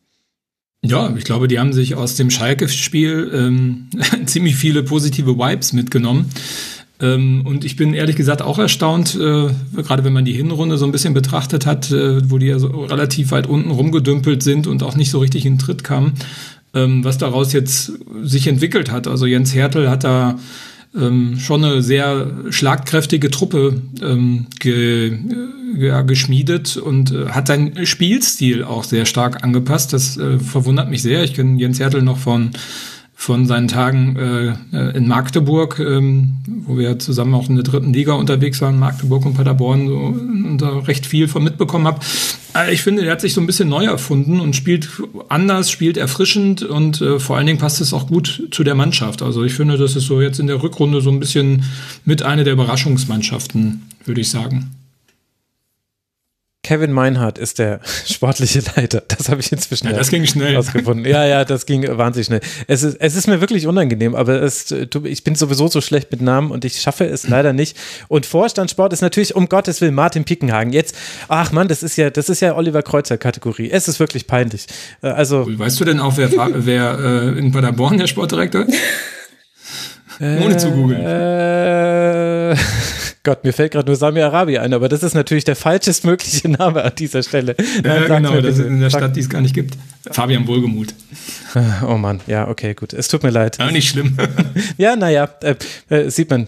[0.86, 3.90] Ja, ich glaube, die haben sich aus dem Schalke-Spiel ähm,
[4.26, 6.30] ziemlich viele positive Vibes mitgenommen.
[7.00, 9.48] Ähm, und ich bin ehrlich gesagt auch erstaunt, äh,
[9.82, 12.68] gerade wenn man die Hinrunde so ein bisschen betrachtet hat, äh, wo die ja so
[12.68, 16.14] relativ weit unten rumgedümpelt sind und auch nicht so richtig in Tritt kamen,
[16.74, 19.08] ähm, was daraus jetzt sich entwickelt hat.
[19.08, 20.38] Also Jens Hertel hat da
[20.96, 27.86] ähm, schon eine sehr schlagkräftige Truppe ähm, ge, äh, ja, geschmiedet und äh, hat seinen
[27.86, 29.94] Spielstil auch sehr stark angepasst.
[29.94, 31.24] Das äh, verwundert mich sehr.
[31.24, 32.52] Ich kenne Jens Hertel noch von
[33.16, 36.36] von seinen Tagen äh, äh, in Magdeburg, ähm,
[36.66, 40.58] wo wir zusammen auch in der dritten Liga unterwegs waren, Magdeburg und Paderborn, so, und
[40.58, 42.00] da recht viel von mitbekommen habe.
[42.56, 44.90] Äh, ich finde, er hat sich so ein bisschen neu erfunden und spielt
[45.30, 49.22] anders, spielt erfrischend und äh, vor allen Dingen passt es auch gut zu der Mannschaft.
[49.22, 51.64] Also ich finde, das ist so jetzt in der Rückrunde so ein bisschen
[52.04, 54.72] mit einer der Überraschungsmannschaften, würde ich sagen.
[56.64, 59.04] Kevin Meinhardt ist der sportliche Leiter.
[59.08, 60.56] Das habe ich inzwischen ja, das ging schnell.
[60.56, 61.06] ausgefunden.
[61.06, 62.40] Ja, ja, das ging wahnsinnig schnell.
[62.68, 66.22] Es ist, es ist mir wirklich unangenehm, aber es, ich bin sowieso so schlecht mit
[66.22, 67.78] Namen und ich schaffe es leider nicht.
[68.08, 70.72] Und Vorstandssport ist natürlich um Gottes Willen Martin Pickenhagen.
[70.72, 70.96] Jetzt,
[71.28, 73.70] ach Mann, das ist ja, das ist ja Oliver Kreuzer Kategorie.
[73.70, 74.66] Es ist wirklich peinlich.
[75.02, 75.46] Äh, also.
[75.46, 76.32] Weißt du denn auch, wer,
[76.66, 78.78] wer äh, in Paderborn der Sportdirektor ist?
[80.20, 81.02] Ohne zu googeln.
[81.02, 82.56] Äh,
[83.26, 86.84] Gott, mir fällt gerade nur Sami Arabi ein, aber das ist natürlich der falschestmögliche Name
[86.84, 87.56] an dieser Stelle.
[87.82, 89.78] Ja, Nein, genau, das ist in der Stadt, die es gar nicht gibt.
[90.12, 90.94] Fabian Wohlgemuth.
[91.88, 92.94] Oh Mann, ja, okay, gut.
[92.94, 93.60] Es tut mir leid.
[93.60, 94.18] Aber nicht schlimm.
[94.78, 95.56] ja, naja, äh,
[95.90, 96.48] äh, sieht man.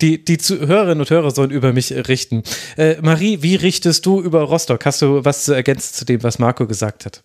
[0.00, 2.44] Die, die Hörerinnen und Hörer sollen über mich richten.
[2.76, 4.86] Äh, Marie, wie richtest du über Rostock?
[4.86, 7.24] Hast du was zu ergänzen zu dem, was Marco gesagt hat?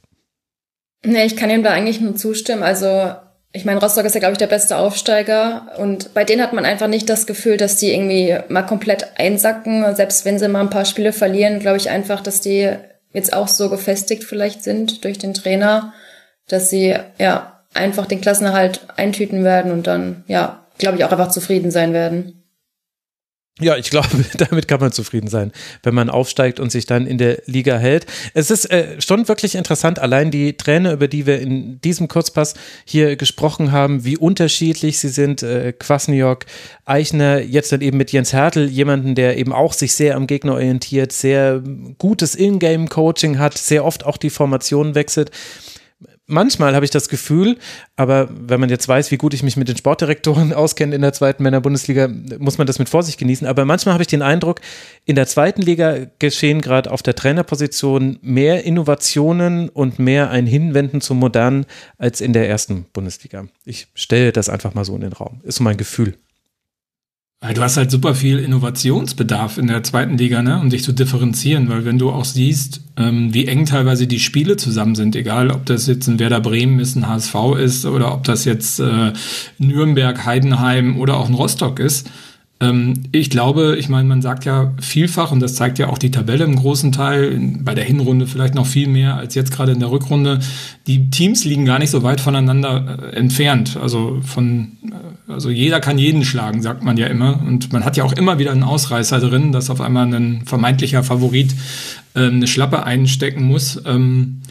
[1.06, 2.64] Nee, ich kann ihm da eigentlich nur zustimmen.
[2.64, 3.14] Also
[3.52, 6.66] ich meine, Rostock ist ja, glaube ich, der beste Aufsteiger und bei denen hat man
[6.66, 9.96] einfach nicht das Gefühl, dass die irgendwie mal komplett einsacken.
[9.96, 12.72] Selbst wenn sie mal ein paar Spiele verlieren, glaube ich einfach, dass die
[13.12, 15.94] jetzt auch so gefestigt vielleicht sind durch den Trainer,
[16.48, 21.30] dass sie ja einfach den Klassenerhalt eintüten werden und dann, ja, glaube ich, auch einfach
[21.30, 22.39] zufrieden sein werden.
[23.60, 24.08] Ja, ich glaube,
[24.38, 25.52] damit kann man zufrieden sein,
[25.84, 28.06] wenn man aufsteigt und sich dann in der Liga hält.
[28.34, 32.54] Es ist äh, schon wirklich interessant, allein die Trainer, über die wir in diesem Kurzpass
[32.86, 35.44] hier gesprochen haben, wie unterschiedlich sie sind.
[35.44, 36.46] Äh, Kwasniok,
[36.86, 40.54] Eichner, jetzt dann eben mit Jens Hertel, jemanden, der eben auch sich sehr am Gegner
[40.54, 41.62] orientiert, sehr
[41.98, 45.32] gutes Ingame-Coaching hat, sehr oft auch die Formation wechselt
[46.30, 47.58] manchmal habe ich das Gefühl,
[47.96, 51.14] aber wenn man jetzt weiß, wie gut ich mich mit den Sportdirektoren auskenne in der
[51.14, 52.08] zweiten Männer-Bundesliga,
[52.38, 53.48] muss man das mit Vorsicht genießen.
[53.48, 54.62] Aber manchmal habe ich den Eindruck,
[55.06, 61.02] in der zweiten Liga geschehen gerade auf der Trainerposition mehr Innovationen und mehr ein Hinwenden
[61.02, 61.66] zum Modernen
[61.98, 63.48] als in der ersten Bundesliga.
[63.66, 65.42] Ich stelle das einfach mal so in den Raum.
[65.44, 66.16] Ist so mein Gefühl.
[67.42, 71.70] Du hast halt super viel Innovationsbedarf in der zweiten Liga, ne, um dich zu differenzieren,
[71.70, 75.66] weil wenn du auch siehst, ähm, wie eng teilweise die Spiele zusammen sind, egal ob
[75.66, 79.14] das jetzt ein Werder Bremen ist, ein HSV ist oder ob das jetzt äh,
[79.58, 82.10] Nürnberg, Heidenheim oder auch ein Rostock ist,
[83.14, 86.44] ich glaube, ich meine, man sagt ja vielfach, und das zeigt ja auch die Tabelle
[86.44, 89.92] im großen Teil, bei der Hinrunde vielleicht noch viel mehr als jetzt gerade in der
[89.92, 90.40] Rückrunde,
[90.86, 93.78] die Teams liegen gar nicht so weit voneinander äh, entfernt.
[93.82, 97.42] Also von, äh, also jeder kann jeden schlagen, sagt man ja immer.
[97.48, 101.02] Und man hat ja auch immer wieder einen Ausreißer drin, dass auf einmal ein vermeintlicher
[101.02, 101.56] Favorit
[102.14, 103.82] äh, eine Schlappe einstecken muss.
[103.86, 104.42] Ähm,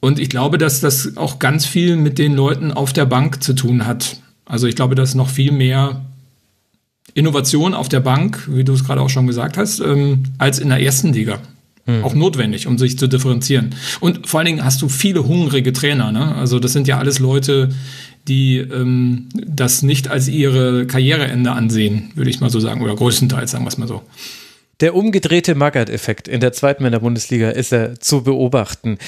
[0.00, 3.52] und ich glaube, dass das auch ganz viel mit den Leuten auf der Bank zu
[3.52, 4.16] tun hat.
[4.46, 6.06] Also ich glaube, dass noch viel mehr
[7.18, 10.68] Innovation auf der Bank, wie du es gerade auch schon gesagt hast, ähm, als in
[10.68, 11.40] der ersten Liga.
[11.86, 12.04] Mhm.
[12.04, 13.74] Auch notwendig, um sich zu differenzieren.
[14.00, 16.12] Und vor allen Dingen hast du viele hungrige Trainer.
[16.12, 16.34] Ne?
[16.34, 17.70] Also das sind ja alles Leute,
[18.28, 23.50] die ähm, das nicht als ihre Karriereende ansehen, würde ich mal so sagen, oder größtenteils,
[23.50, 24.02] sagen wir es mal so.
[24.80, 28.98] Der umgedrehte Magath-Effekt in der zweiten Männer-Bundesliga ist er zu beobachten.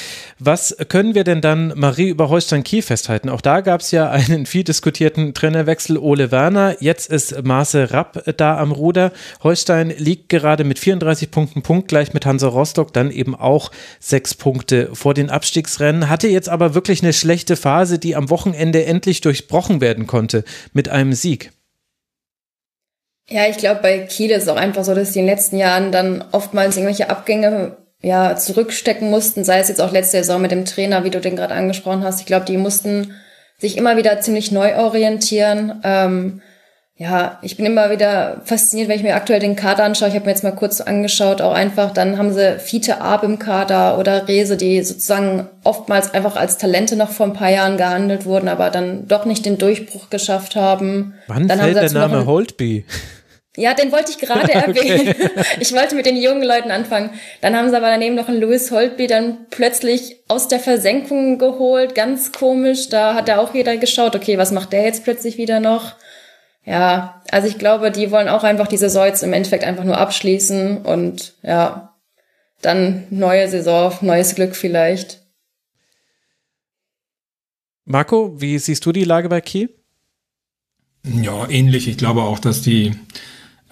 [0.41, 3.29] Was können wir denn dann, Marie, über Holstein Kiel festhalten?
[3.29, 5.97] Auch da gab es ja einen viel diskutierten Trainerwechsel.
[5.97, 9.13] Ole Werner, jetzt ist Marcel Rapp da am Ruder.
[9.45, 14.91] Holstein liegt gerade mit 34 Punkten punktgleich mit Hansa Rostock, dann eben auch sechs Punkte
[14.93, 16.09] vor den Abstiegsrennen.
[16.09, 20.43] Hatte jetzt aber wirklich eine schlechte Phase, die am Wochenende endlich durchbrochen werden konnte
[20.73, 21.53] mit einem Sieg.
[23.31, 25.57] Ja, ich glaube, bei Kiel ist es auch einfach so, dass die in den letzten
[25.57, 30.51] Jahren dann oftmals irgendwelche Abgänge ja, zurückstecken mussten, sei es jetzt auch letzte Saison mit
[30.51, 32.21] dem Trainer, wie du den gerade angesprochen hast.
[32.21, 33.15] Ich glaube, die mussten
[33.59, 35.81] sich immer wieder ziemlich neu orientieren.
[35.85, 36.41] Ähm,
[36.97, 40.09] ja, ich bin immer wieder fasziniert, wenn ich mir aktuell den Kader anschaue.
[40.09, 43.39] Ich habe mir jetzt mal kurz angeschaut, auch einfach, dann haben sie Fiete Ab im
[43.39, 48.27] Kader oder Rese, die sozusagen oftmals einfach als Talente noch vor ein paar Jahren gehandelt
[48.27, 51.15] wurden, aber dann doch nicht den Durchbruch geschafft haben.
[51.27, 52.85] Wann dann fällt der Name Holtby?
[53.61, 55.15] Ja, den wollte ich gerade erwähnen.
[55.61, 57.11] Ich wollte mit den jungen Leuten anfangen.
[57.43, 61.95] Dann haben sie aber daneben noch einen Louis Holtby dann plötzlich aus der Versenkung geholt.
[61.95, 62.89] Ganz komisch.
[62.89, 65.95] Da hat da auch jeder geschaut, okay, was macht der jetzt plötzlich wieder noch?
[66.65, 69.99] Ja, also ich glaube, die wollen auch einfach die Saison jetzt im Endeffekt einfach nur
[69.99, 71.95] abschließen und ja,
[72.63, 75.21] dann neue Saison, neues Glück vielleicht.
[77.85, 79.71] Marco, wie siehst du die Lage bei Kiel?
[81.05, 81.89] Ja, ähnlich.
[81.89, 82.95] Ich glaube auch, dass die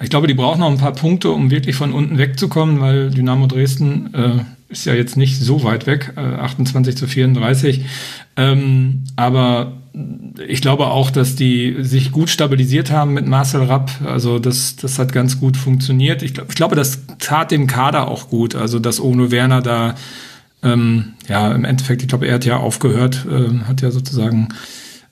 [0.01, 3.47] ich glaube, die brauchen noch ein paar Punkte, um wirklich von unten wegzukommen, weil Dynamo
[3.47, 7.85] Dresden äh, ist ja jetzt nicht so weit weg, äh, 28 zu 34.
[8.37, 9.73] Ähm, aber
[10.47, 13.91] ich glaube auch, dass die sich gut stabilisiert haben mit Marcel Rapp.
[14.05, 16.23] Also das, das hat ganz gut funktioniert.
[16.23, 18.55] Ich, glaub, ich glaube, das tat dem Kader auch gut.
[18.55, 19.97] Also dass Ono Werner da,
[20.63, 24.49] ähm, ja, im Endeffekt, ich glaube, er hat ja aufgehört, äh, hat ja sozusagen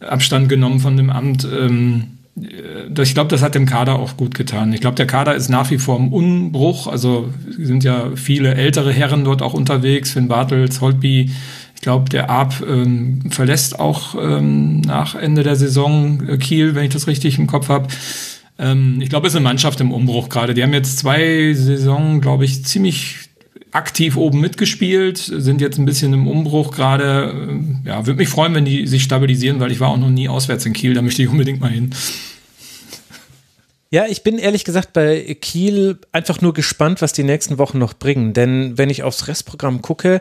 [0.01, 1.45] Abstand genommen von dem Amt.
[1.51, 4.72] Ähm, äh, ich glaube, das hat dem Kader auch gut getan.
[4.72, 6.87] Ich glaube, der Kader ist nach wie vor im Unbruch.
[6.87, 7.28] Also
[7.59, 10.12] sind ja viele ältere Herren dort auch unterwegs.
[10.12, 11.30] Finn Bartels, Holtby.
[11.74, 16.84] Ich glaube, der Arp ähm, verlässt auch ähm, nach Ende der Saison äh, Kiel, wenn
[16.84, 17.89] ich das richtig im Kopf habe.
[18.59, 20.55] Ähm, ich glaube, es ist eine Mannschaft im Umbruch gerade.
[20.55, 23.26] Die haben jetzt zwei Saisonen, glaube ich, ziemlich
[23.77, 27.61] aktiv oben mitgespielt, sind jetzt ein bisschen im Umbruch gerade.
[27.85, 30.64] Ja, würde mich freuen, wenn die sich stabilisieren, weil ich war auch noch nie auswärts
[30.66, 31.91] in Kiel, da möchte ich unbedingt mal hin.
[33.91, 37.95] Ja, ich bin ehrlich gesagt bei Kiel einfach nur gespannt, was die nächsten Wochen noch
[37.95, 38.33] bringen.
[38.33, 40.20] Denn wenn ich aufs Restprogramm gucke,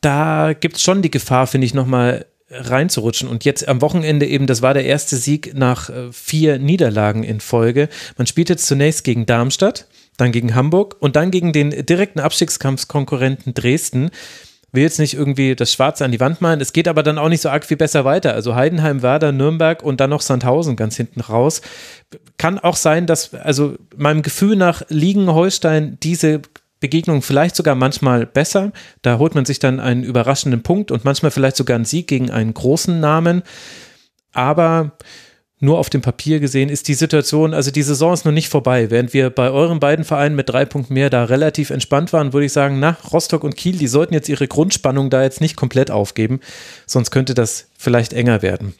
[0.00, 3.28] da gibt es schon die Gefahr, finde ich, nochmal reinzurutschen.
[3.28, 7.40] Und jetzt am Wochenende eben, das war der erste Sieg nach äh, vier Niederlagen in
[7.40, 7.88] Folge.
[8.18, 9.86] Man spielt jetzt zunächst gegen Darmstadt,
[10.20, 14.10] dann gegen Hamburg und dann gegen den direkten Abstiegskampfkonkurrenten Dresden.
[14.72, 16.60] Will jetzt nicht irgendwie das Schwarze an die Wand malen.
[16.60, 18.34] Es geht aber dann auch nicht so arg viel besser weiter.
[18.34, 21.60] Also Heidenheim, Werder, Nürnberg und dann noch Sandhausen ganz hinten raus.
[22.38, 26.42] Kann auch sein, dass, also meinem Gefühl nach liegen Holstein diese
[26.78, 28.72] Begegnung vielleicht sogar manchmal besser.
[29.02, 32.30] Da holt man sich dann einen überraschenden Punkt und manchmal vielleicht sogar einen Sieg gegen
[32.30, 33.42] einen großen Namen.
[34.32, 34.92] Aber
[35.60, 38.90] nur auf dem Papier gesehen ist die Situation, also die Saison ist noch nicht vorbei.
[38.90, 42.46] Während wir bei euren beiden Vereinen mit drei Punkten mehr da relativ entspannt waren, würde
[42.46, 45.90] ich sagen, na, Rostock und Kiel, die sollten jetzt ihre Grundspannung da jetzt nicht komplett
[45.90, 46.40] aufgeben,
[46.86, 48.74] sonst könnte das vielleicht enger werden.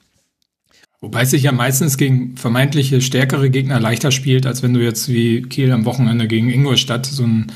[1.03, 5.09] Wobei es sich ja meistens gegen vermeintliche stärkere Gegner leichter spielt, als wenn du jetzt
[5.09, 7.53] wie Kiel am Wochenende gegen Ingolstadt so ein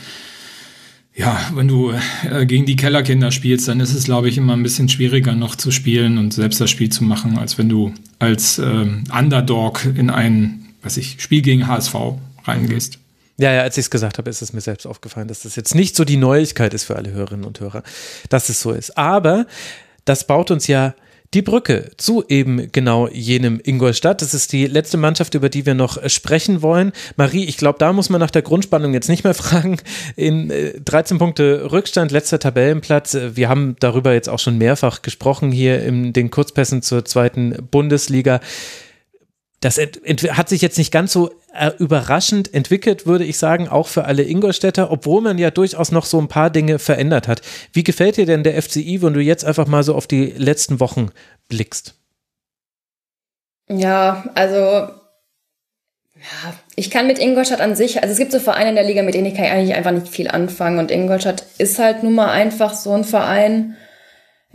[1.17, 1.93] ja, wenn du
[2.29, 5.55] äh, gegen die Kellerkinder spielst, dann ist es, glaube ich, immer ein bisschen schwieriger noch
[5.55, 10.11] zu spielen und selbst das Spiel zu machen, als wenn du als ähm, Underdog in
[10.11, 11.95] ein, was ich, Spiel gegen HSV
[12.45, 12.99] reingehst.
[13.37, 15.75] Ja, ja, als ich es gesagt habe, ist es mir selbst aufgefallen, dass das jetzt
[15.75, 17.83] nicht so die Neuigkeit ist für alle Hörerinnen und Hörer,
[18.29, 18.97] dass es so ist.
[18.97, 19.47] Aber
[20.05, 20.95] das baut uns ja
[21.35, 24.23] die Brücke zu eben genau jenem Ingolstadt.
[24.23, 26.93] Das ist die letzte Mannschaft, über die wir noch sprechen wollen.
[27.17, 29.79] Marie, ich glaube, da muss man nach der Grundspannung jetzt nicht mehr fragen.
[30.17, 30.53] In
[30.85, 33.17] 13 äh, Punkte Rückstand, letzter Tabellenplatz.
[33.35, 38.41] Wir haben darüber jetzt auch schon mehrfach gesprochen hier in den Kurzpässen zur zweiten Bundesliga
[39.61, 44.05] das hat sich jetzt nicht ganz so äh, überraschend entwickelt, würde ich sagen, auch für
[44.05, 47.41] alle Ingolstädter, obwohl man ja durchaus noch so ein paar Dinge verändert hat.
[47.73, 50.81] Wie gefällt dir denn der FCI, wenn du jetzt einfach mal so auf die letzten
[50.81, 51.11] Wochen
[51.49, 51.95] blickst?
[53.69, 54.91] Ja, also
[56.25, 59.03] ja, ich kann mit Ingolstadt an sich, also es gibt so Vereine in der Liga,
[59.03, 62.31] mit denen ich kann eigentlich einfach nicht viel anfangen und Ingolstadt ist halt nun mal
[62.31, 63.77] einfach so ein Verein.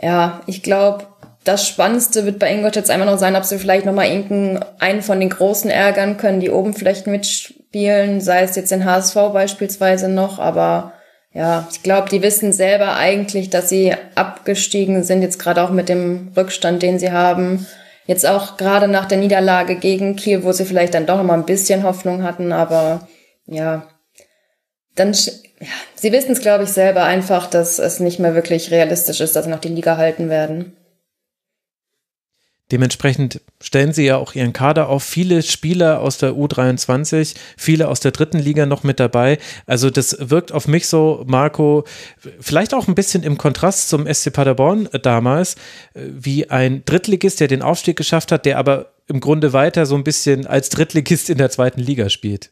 [0.01, 1.07] Ja, ich glaube,
[1.43, 5.19] das Spannendste wird bei Ingolstadt jetzt einfach noch sein, ob sie vielleicht nochmal einen von
[5.19, 10.39] den Großen ärgern können, die oben vielleicht mitspielen, sei es jetzt den HSV beispielsweise noch,
[10.39, 10.93] aber
[11.31, 15.87] ja, ich glaube, die wissen selber eigentlich, dass sie abgestiegen sind, jetzt gerade auch mit
[15.87, 17.67] dem Rückstand, den sie haben.
[18.07, 21.35] Jetzt auch gerade nach der Niederlage gegen Kiel, wo sie vielleicht dann doch noch mal
[21.35, 23.07] ein bisschen Hoffnung hatten, aber
[23.45, 23.87] ja,
[24.95, 29.21] dann, ja, sie wissen es, glaube ich, selber einfach, dass es nicht mehr wirklich realistisch
[29.21, 30.75] ist, dass sie noch die Liga halten werden.
[32.71, 35.03] Dementsprechend stellen sie ja auch ihren Kader auf.
[35.03, 39.39] Viele Spieler aus der U23, viele aus der dritten Liga noch mit dabei.
[39.65, 41.85] Also das wirkt auf mich so, Marco,
[42.39, 45.55] vielleicht auch ein bisschen im Kontrast zum SC Paderborn damals,
[45.95, 50.03] wie ein Drittligist, der den Aufstieg geschafft hat, der aber im Grunde weiter so ein
[50.03, 52.51] bisschen als Drittligist in der zweiten Liga spielt.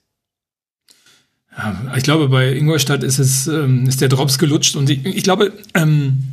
[1.56, 5.24] Ja, ich glaube, bei Ingolstadt ist es, ähm, ist der Drops gelutscht und ich, ich
[5.24, 6.24] glaube, ähm,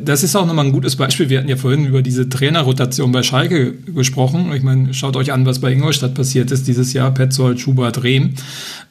[0.00, 1.30] das ist auch nochmal ein gutes Beispiel.
[1.30, 4.52] Wir hatten ja vorhin über diese Trainerrotation bei Schalke gesprochen.
[4.52, 7.12] Ich meine, schaut euch an, was bei Ingolstadt passiert ist dieses Jahr.
[7.12, 8.34] Petzold, Schubert, Rehm.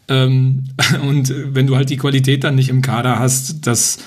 [0.08, 0.64] Ähm,
[1.08, 4.00] und wenn du halt die Qualität dann nicht im Kader hast, dass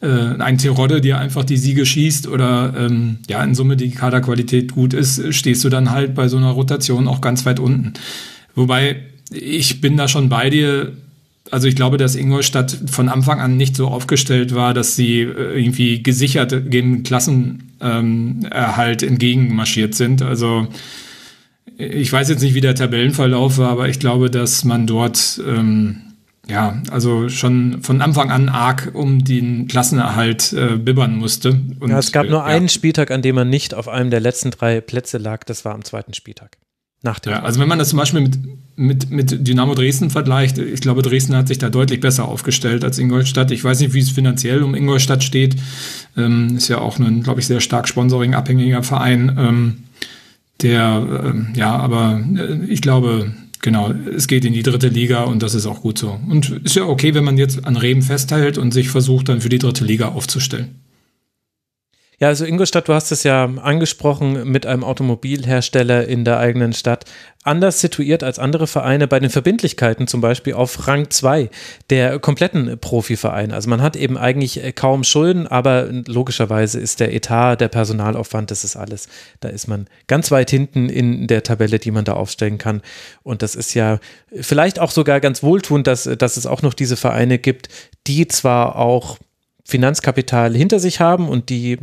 [0.00, 4.72] äh, ein Terodde dir einfach die Siege schießt oder ähm, ja, in Summe die Kaderqualität
[4.72, 7.92] gut ist, stehst du dann halt bei so einer Rotation auch ganz weit unten.
[8.56, 8.96] Wobei
[9.30, 10.92] ich bin da schon bei dir,
[11.50, 15.58] also ich glaube, dass Ingolstadt von Anfang an nicht so aufgestellt war, dass sie äh,
[15.58, 20.22] irgendwie gesichert dem Klassenerhalt ähm, entgegenmarschiert sind.
[20.22, 20.68] Also
[21.76, 26.02] ich weiß jetzt nicht, wie der Tabellenverlauf war, aber ich glaube, dass man dort ähm,
[26.48, 31.60] ja, also schon von Anfang an arg um den Klassenerhalt äh, bibbern musste.
[31.78, 34.20] Und, ja, es gab nur äh, einen Spieltag, an dem man nicht auf einem der
[34.20, 35.44] letzten drei Plätze lag.
[35.44, 36.58] Das war am zweiten Spieltag.
[37.02, 38.38] Nach dem ja, also wenn man das zum Beispiel mit,
[38.76, 42.98] mit, mit Dynamo Dresden vergleicht, ich glaube, Dresden hat sich da deutlich besser aufgestellt als
[42.98, 43.50] Ingolstadt.
[43.50, 45.56] Ich weiß nicht, wie es finanziell um Ingolstadt steht.
[46.16, 49.36] Ähm, ist ja auch ein, glaube ich, sehr stark sponsoring-abhängiger Verein.
[49.36, 49.82] Ähm,
[50.62, 55.42] der, ähm, ja, aber äh, ich glaube, genau, es geht in die dritte Liga und
[55.42, 56.20] das ist auch gut so.
[56.28, 59.48] Und ist ja okay, wenn man jetzt an Reben festhält und sich versucht, dann für
[59.48, 60.81] die dritte Liga aufzustellen.
[62.22, 67.04] Ja, also Ingolstadt, du hast es ja angesprochen, mit einem Automobilhersteller in der eigenen Stadt,
[67.42, 71.50] anders situiert als andere Vereine bei den Verbindlichkeiten, zum Beispiel auf Rang 2
[71.90, 73.52] der kompletten Profivereine.
[73.52, 78.52] Also man hat eben eigentlich äh, kaum Schulden, aber logischerweise ist der Etat, der Personalaufwand,
[78.52, 79.08] das ist alles.
[79.40, 82.82] Da ist man ganz weit hinten in der Tabelle, die man da aufstellen kann.
[83.24, 83.98] Und das ist ja
[84.32, 87.68] vielleicht auch sogar ganz wohltuend, dass, dass es auch noch diese Vereine gibt,
[88.06, 89.18] die zwar auch
[89.64, 91.78] Finanzkapital hinter sich haben und die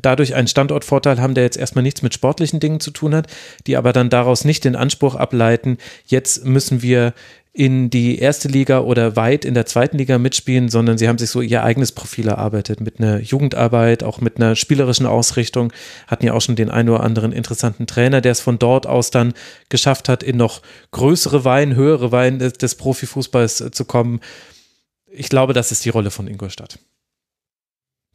[0.00, 3.26] dadurch einen Standortvorteil haben, der jetzt erstmal nichts mit sportlichen Dingen zu tun hat,
[3.66, 7.12] die aber dann daraus nicht den Anspruch ableiten, jetzt müssen wir
[7.52, 11.30] in die erste Liga oder weit in der zweiten Liga mitspielen, sondern sie haben sich
[11.30, 15.72] so ihr eigenes Profil erarbeitet mit einer Jugendarbeit, auch mit einer spielerischen Ausrichtung,
[16.06, 19.10] hatten ja auch schon den einen oder anderen interessanten Trainer, der es von dort aus
[19.10, 19.34] dann
[19.68, 24.20] geschafft hat, in noch größere Wein, höhere Wein des, des Profifußballs zu kommen.
[25.10, 26.78] Ich glaube, das ist die Rolle von Ingolstadt.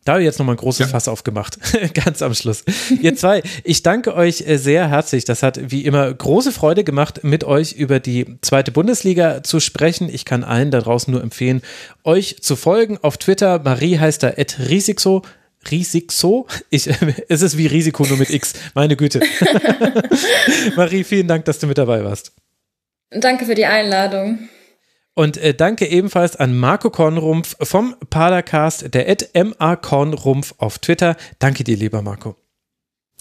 [0.06, 0.88] Da habe ich jetzt nochmal ein großes ja.
[0.88, 1.57] Fass aufgemacht.
[1.95, 2.64] Ganz am Schluss.
[3.02, 5.26] Ihr zwei, ich danke euch äh, sehr herzlich.
[5.26, 10.07] Das hat wie immer große Freude gemacht, mit euch über die zweite Bundesliga zu sprechen.
[10.07, 11.64] Ich kann allen da draußen nur empfehlen,
[12.03, 12.99] euch zu folgen.
[13.02, 15.23] Auf Twitter, Marie heißt da at Risiko.
[15.72, 16.45] Risiko?
[16.69, 16.88] Ich,
[17.27, 18.53] es ist wie Risiko nur mit X.
[18.76, 19.22] Meine Güte.
[20.76, 22.32] Marie, vielen Dank, dass du mit dabei warst.
[23.10, 24.49] Danke für die Einladung.
[25.15, 31.15] Und äh, danke ebenfalls an Marco Kornrumpf vom Padercast, der Ed MA Kornrumpf auf Twitter.
[31.39, 32.35] Danke dir, lieber Marco.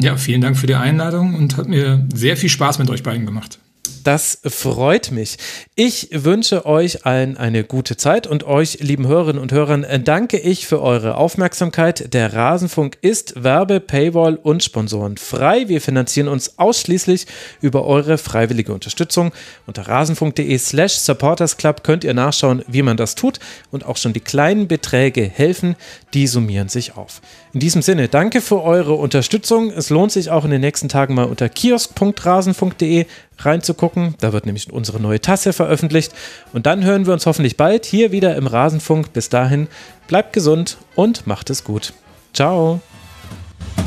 [0.01, 3.27] Ja, vielen Dank für die Einladung und hat mir sehr viel Spaß mit euch beiden
[3.27, 3.61] gemacht.
[4.05, 5.39] Das freut mich.
[5.77, 10.67] Ich wünsche euch allen eine gute Zeit und euch, lieben Hörerinnen und Hörern, danke ich
[10.67, 12.13] für eure Aufmerksamkeit.
[12.13, 15.69] Der Rasenfunk ist Werbe, Paywall und Sponsoren frei.
[15.69, 17.27] Wir finanzieren uns ausschließlich
[17.63, 19.33] über eure freiwillige Unterstützung.
[19.67, 23.41] Unter rasenfunk.de slash supportersclub könnt ihr nachschauen, wie man das tut
[23.71, 25.77] und auch schon die kleinen Beträge helfen,
[26.13, 27.23] die summieren sich auf.
[27.55, 29.71] In diesem Sinne, danke für eure Unterstützung.
[29.71, 33.07] Es lohnt sich auch in den nächsten Tagen mal unter kiosk.rasenfunk.de
[33.39, 34.15] reinzugucken.
[34.21, 36.13] Da wird nämlich unsere neue Tasse veröffentlicht.
[36.53, 39.13] Und dann hören wir uns hoffentlich bald hier wieder im Rasenfunk.
[39.13, 39.69] Bis dahin,
[40.07, 41.93] bleibt gesund und macht es gut.
[42.33, 42.81] Ciao.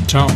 [0.07, 0.27] Ciao.